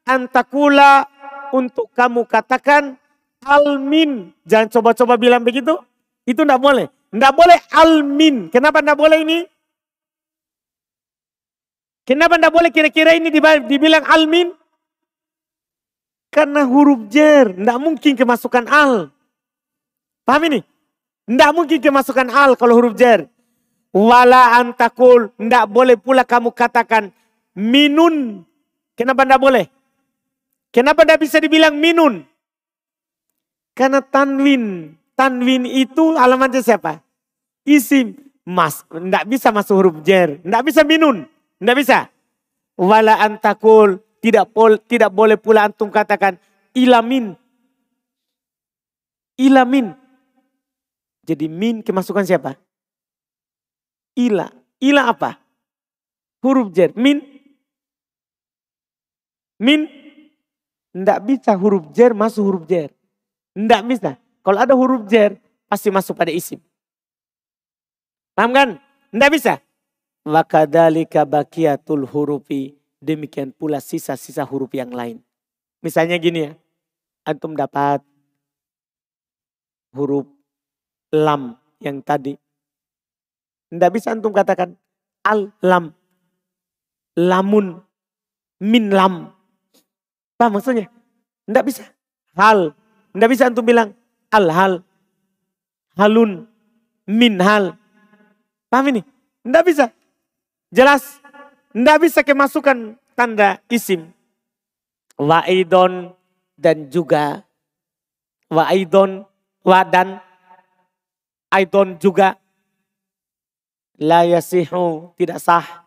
Antakula 0.07 1.11
untuk 1.51 1.91
kamu 1.91 2.23
katakan 2.23 2.95
almin. 3.43 4.31
Jangan 4.47 4.71
coba-coba 4.71 5.19
bilang 5.19 5.43
begitu. 5.43 5.75
Itu 6.23 6.47
tidak 6.47 6.63
boleh. 6.63 7.00
Tidak 7.11 7.33
boleh 7.35 7.59
almin. 7.75 8.47
Kenapa 8.47 8.79
tidak 8.79 8.95
boleh 8.95 9.19
ini? 9.19 9.39
Kenapa 12.07 12.39
tidak 12.39 12.53
boleh 12.55 12.69
kira-kira 12.71 13.11
ini 13.13 13.27
dibilang 13.67 14.07
almin? 14.07 14.55
Karena 16.31 16.63
huruf 16.63 17.11
jer. 17.11 17.51
Tidak 17.51 17.77
mungkin 17.83 18.15
kemasukan 18.15 18.65
al. 18.71 19.11
Paham 20.23 20.43
ini? 20.47 20.63
Tidak 21.27 21.51
mungkin 21.51 21.79
kemasukan 21.83 22.31
al 22.31 22.55
kalau 22.55 22.79
huruf 22.79 22.95
jer. 22.95 23.27
Wala 23.91 24.55
antakul. 24.55 25.35
Tidak 25.35 25.67
boleh 25.67 25.99
pula 25.99 26.23
kamu 26.23 26.55
katakan 26.55 27.11
minun. 27.59 28.47
Kenapa 28.95 29.27
tidak 29.27 29.41
boleh? 29.43 29.65
Kenapa 30.71 31.03
tidak 31.03 31.19
bisa 31.27 31.43
dibilang 31.43 31.75
minun? 31.75 32.23
Karena 33.75 33.99
tanwin. 33.99 34.95
Tanwin 35.21 35.69
itu 35.69 36.17
alamatnya 36.17 36.65
siapa? 36.65 36.97
Isim. 37.61 38.17
Mas. 38.41 38.81
Tidak 38.89 39.29
bisa 39.29 39.53
masuk 39.53 39.77
huruf 39.77 39.95
jer. 40.01 40.41
Tidak 40.41 40.63
bisa 40.65 40.81
minun. 40.81 41.29
Tidak 41.61 41.77
bisa. 41.77 42.09
Wala 42.73 43.21
antakul. 43.21 44.01
Tidak, 44.17 44.49
pol, 44.49 44.81
tidak 44.81 45.13
boleh 45.13 45.37
pula 45.37 45.69
antum 45.69 45.93
katakan 45.93 46.41
ilamin. 46.73 47.37
Ilamin. 49.37 49.93
Jadi 51.21 51.45
min 51.45 51.85
kemasukan 51.85 52.25
siapa? 52.25 52.57
Ila. 54.17 54.49
Ila 54.81 55.01
apa? 55.05 55.37
Huruf 56.41 56.73
jer. 56.73 56.97
Min. 56.97 57.21
Min. 59.61 59.85
Tidak 60.97 61.19
bisa 61.29 61.53
huruf 61.53 61.93
jer 61.93 62.17
masuk 62.17 62.41
huruf 62.41 62.63
jer. 62.65 62.89
Tidak 63.53 63.81
bisa. 63.85 64.20
Kalau 64.41 64.57
ada 64.57 64.73
huruf 64.73 65.05
jer 65.05 65.37
pasti 65.69 65.93
masuk 65.93 66.17
pada 66.17 66.33
isim. 66.33 66.57
Paham 68.33 68.51
kan? 68.57 68.69
Tidak 69.13 69.29
bisa. 69.29 69.53
Wakadalika 70.25 71.25
bakiatul 71.29 72.09
hurufi. 72.09 72.73
Demikian 73.01 73.53
pula 73.53 73.81
sisa-sisa 73.81 74.45
huruf 74.45 74.73
yang 74.73 74.89
lain. 74.93 75.21
Misalnya 75.85 76.17
gini 76.17 76.49
ya. 76.49 76.51
Antum 77.25 77.53
dapat 77.53 78.01
huruf 79.93 80.25
lam 81.13 81.57
yang 81.77 82.01
tadi. 82.01 82.33
Tidak 83.69 83.91
bisa 83.93 84.13
antum 84.13 84.33
katakan 84.33 84.73
al 85.21 85.53
lam. 85.61 85.93
Lamun. 87.13 87.77
Min 88.61 88.89
lam. 88.89 89.29
Apa 90.37 90.49
maksudnya? 90.49 90.89
Tidak 91.45 91.63
bisa. 91.65 91.85
Hal. 92.33 92.73
Tidak 93.13 93.29
bisa 93.29 93.45
antum 93.49 93.65
bilang 93.65 93.93
al 94.31 94.47
hal. 94.49 94.73
Halun. 95.99 96.47
Min 97.05 97.37
hal. 97.43 97.75
Paham 98.71 98.95
ini? 98.95 99.01
Tidak 99.43 99.63
bisa. 99.67 99.91
Jelas. 100.71 101.19
Tidak 101.75 101.97
bisa 101.99 102.23
kemasukan 102.23 102.95
tanda 103.13 103.59
isim. 103.67 104.09
Wa'idon 105.19 106.15
dan 106.57 106.89
juga 106.89 107.45
wa'idon 108.49 109.25
wadan 109.61 110.21
Aidon 111.51 111.99
juga 111.99 112.39
la 113.99 114.23
yasihu 114.23 115.11
tidak 115.19 115.43
sah 115.43 115.83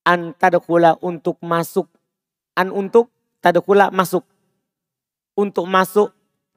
an 0.00 0.32
tadkhula 0.32 0.96
untuk 1.04 1.36
masuk 1.44 1.84
an 2.56 2.72
untuk 2.72 3.12
tadkhula 3.44 3.92
masuk 3.92 4.24
untuk 5.36 5.68
masuk 5.68 6.08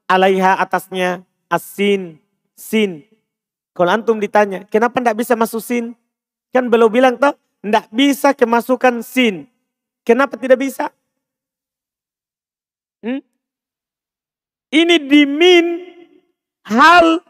alaiha 0.08 0.58
atasnya 0.58 1.22
asin 1.50 2.18
sin 2.56 3.04
kalau 3.74 3.92
antum 3.92 4.18
ditanya 4.18 4.64
kenapa 4.68 5.00
tidak 5.02 5.18
bisa 5.18 5.34
masuk 5.34 5.62
sin 5.62 5.94
kan 6.54 6.68
belum 6.68 6.90
bilang 6.92 7.14
toh 7.18 7.34
tidak 7.62 7.86
bisa 7.90 8.34
kemasukan 8.36 9.00
sin 9.00 9.48
kenapa 10.02 10.38
tidak 10.38 10.58
bisa 10.60 10.90
hmm? 13.04 13.20
ini 14.72 14.96
dimin 15.06 15.66
hal 16.66 17.20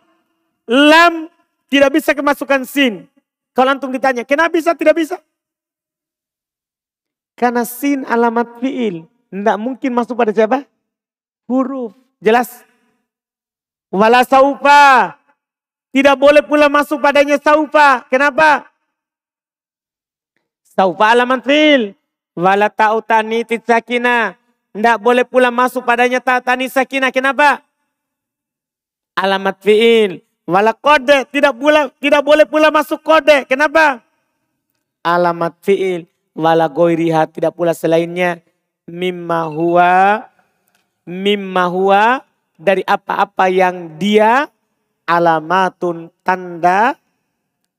lam 0.68 1.33
tidak 1.73 1.91
bisa 1.97 2.12
kemasukan 2.12 2.68
sin. 2.68 3.09
Kalau 3.57 3.73
antum 3.73 3.89
ditanya, 3.89 4.29
kenapa 4.29 4.53
bisa 4.53 4.77
tidak 4.77 4.97
bisa? 4.97 5.16
Karena 7.37 7.64
sin 7.64 8.05
alamat 8.05 8.61
fiil. 8.61 9.09
Tidak 9.33 9.57
mungkin 9.57 9.97
masuk 9.97 10.16
pada 10.16 10.37
siapa? 10.37 10.68
Huruf. 11.49 11.97
Jelas? 12.23 12.62
Wala 13.91 14.23
saupa. 14.23 15.18
Tidak 15.91 16.14
boleh 16.14 16.47
pula 16.47 16.70
masuk 16.70 17.03
padanya 17.03 17.37
saupa. 17.43 18.07
Kenapa? 18.07 18.70
Saupa 20.62 21.11
alamat 21.11 21.43
fiil. 21.43 21.99
Wala 22.33 22.73
ta'utani 22.73 23.45
sakina. 23.45 24.39
Tidak 24.73 24.97
boleh 25.03 25.27
pula 25.29 25.53
masuk 25.53 25.85
padanya 25.85 26.23
ta'utani 26.23 26.70
sakina. 26.70 27.12
Kenapa? 27.12 27.61
Alamat 29.12 29.61
fi'il. 29.61 30.25
Wala 30.49 30.73
kode. 30.73 31.29
Tidak, 31.29 31.53
pula, 31.53 31.93
tidak 32.01 32.25
boleh 32.25 32.49
pula 32.49 32.73
masuk 32.73 33.05
kode. 33.05 33.45
Kenapa? 33.45 34.01
Alamat 35.05 35.61
fi'il. 35.61 36.09
Wala 36.33 36.73
goiriha. 36.73 37.29
Tidak 37.29 37.53
pula 37.53 37.77
selainnya. 37.77 38.41
Mimma 38.89 39.53
huwa. 39.53 40.32
Mimma 41.07 41.66
huwa. 41.70 42.22
Dari 42.62 42.86
apa-apa 42.86 43.50
yang 43.50 43.98
dia 43.98 44.46
alamatun 45.03 46.14
tanda 46.22 46.94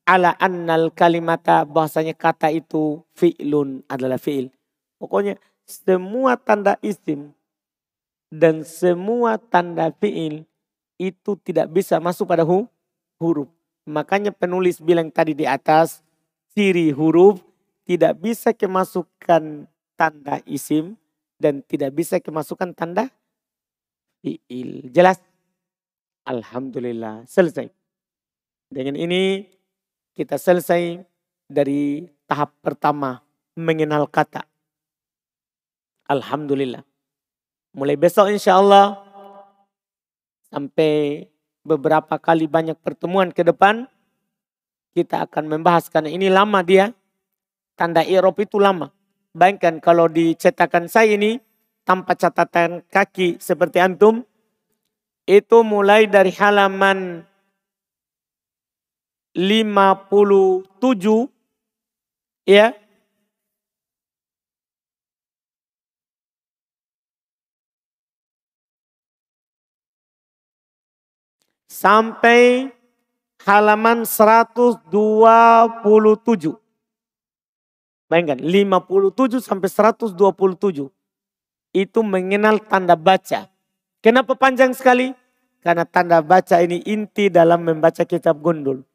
ala 0.03 0.35
annal 0.35 0.91
kalimata 0.91 1.63
bahasanya 1.63 2.11
kata 2.11 2.51
itu 2.51 2.99
fi'lun 3.15 3.79
adalah 3.87 4.19
fi'il. 4.19 4.51
Pokoknya 4.99 5.39
semua 5.63 6.35
tanda 6.35 6.75
isim 6.83 7.31
dan 8.27 8.67
semua 8.67 9.39
tanda 9.39 9.87
fi'il 9.95 10.43
itu 10.99 11.39
tidak 11.39 11.71
bisa 11.71 12.03
masuk 12.03 12.27
pada 12.27 12.43
hu, 12.43 12.67
huruf. 13.23 13.47
Makanya 13.87 14.35
penulis 14.35 14.83
bilang 14.83 15.07
tadi 15.11 15.31
di 15.31 15.47
atas 15.47 16.03
ciri 16.51 16.91
huruf 16.91 17.39
tidak 17.87 18.19
bisa 18.19 18.51
kemasukan 18.51 19.67
tanda 19.95 20.43
isim 20.43 20.99
dan 21.37 21.65
tidak 21.65 21.93
bisa 21.93 22.19
kemasukan 22.19 22.73
tanda 22.73 23.09
fi'il. 24.23 24.89
Jelas? 24.89 25.19
Alhamdulillah 26.23 27.27
selesai. 27.27 27.67
Dengan 28.71 28.95
ini 28.95 29.43
kita 30.15 30.39
selesai 30.39 31.03
dari 31.45 32.07
tahap 32.25 32.55
pertama 32.63 33.19
mengenal 33.59 34.07
kata. 34.07 34.47
Alhamdulillah. 36.07 36.81
Mulai 37.73 37.97
besok 37.97 38.29
insya 38.31 38.61
Allah 38.61 39.01
sampai 40.53 41.25
beberapa 41.65 42.15
kali 42.21 42.45
banyak 42.45 42.77
pertemuan 42.79 43.33
ke 43.33 43.41
depan 43.41 43.89
kita 44.93 45.25
akan 45.25 45.49
membahas 45.49 45.89
karena 45.89 46.13
ini 46.13 46.29
lama 46.29 46.61
dia. 46.61 46.93
Tanda 47.73 48.05
Eropa 48.05 48.45
itu 48.45 48.61
lama. 48.61 48.93
Bayangkan 49.33 49.81
kalau 49.81 50.05
dicetakan 50.05 50.85
saya 50.85 51.17
ini 51.17 51.41
tanpa 51.81 52.13
catatan 52.13 52.85
kaki 52.85 53.41
seperti 53.41 53.81
antum 53.81 54.21
itu 55.25 55.65
mulai 55.65 56.05
dari 56.05 56.29
halaman 56.37 57.25
57 59.33 60.69
ya 62.45 62.77
sampai 71.65 72.69
halaman 73.43 74.07
127. 74.07 76.62
Bayangkan 78.13 78.45
57 78.45 79.41
sampai 79.41 79.73
127 79.73 80.13
itu 81.73 81.99
mengenal 82.05 82.61
tanda 82.61 82.93
baca. 82.93 83.49
Kenapa 84.05 84.37
panjang 84.37 84.69
sekali? 84.77 85.17
Karena 85.65 85.81
tanda 85.81 86.21
baca 86.21 86.61
ini 86.61 86.85
inti 86.85 87.33
dalam 87.33 87.65
membaca 87.65 88.05
kitab 88.05 88.37
gundul. 88.37 88.85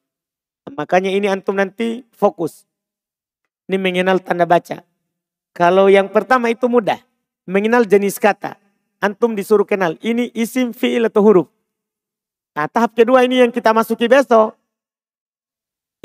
Makanya 0.71 1.11
ini 1.11 1.27
antum 1.27 1.59
nanti 1.59 2.07
fokus. 2.15 2.63
Ini 3.67 3.75
mengenal 3.83 4.23
tanda 4.23 4.47
baca. 4.47 4.87
Kalau 5.51 5.91
yang 5.91 6.15
pertama 6.15 6.55
itu 6.55 6.71
mudah. 6.71 7.03
Mengenal 7.43 7.91
jenis 7.91 8.23
kata. 8.23 8.55
Antum 9.03 9.35
disuruh 9.35 9.67
kenal. 9.67 9.99
Ini 9.99 10.31
isim, 10.31 10.71
fi'il 10.71 11.11
atau 11.11 11.27
huruf. 11.27 11.51
Nah 12.55 12.71
tahap 12.71 12.95
kedua 12.95 13.27
ini 13.27 13.43
yang 13.43 13.51
kita 13.51 13.75
masuki 13.75 14.07
besok. 14.07 14.55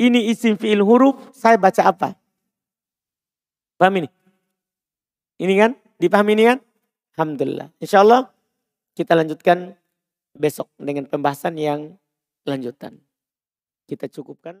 Ini 0.02 0.34
isim, 0.34 0.58
fi'il, 0.58 0.82
huruf. 0.82 1.14
Saya 1.30 1.54
baca 1.54 1.86
apa? 1.86 2.18
Paham 3.76 4.04
ini? 4.04 4.08
Ini 5.42 5.54
kan? 5.58 5.72
Dipahami 5.98 6.32
ini 6.38 6.44
kan? 6.50 6.58
Alhamdulillah. 7.14 7.70
Insya 7.78 8.02
Allah 8.02 8.30
kita 8.94 9.18
lanjutkan 9.18 9.74
besok 10.34 10.70
dengan 10.78 11.06
pembahasan 11.06 11.54
yang 11.58 11.94
lanjutan 12.44 12.98
kita 13.86 14.08
cukupkan 14.08 14.60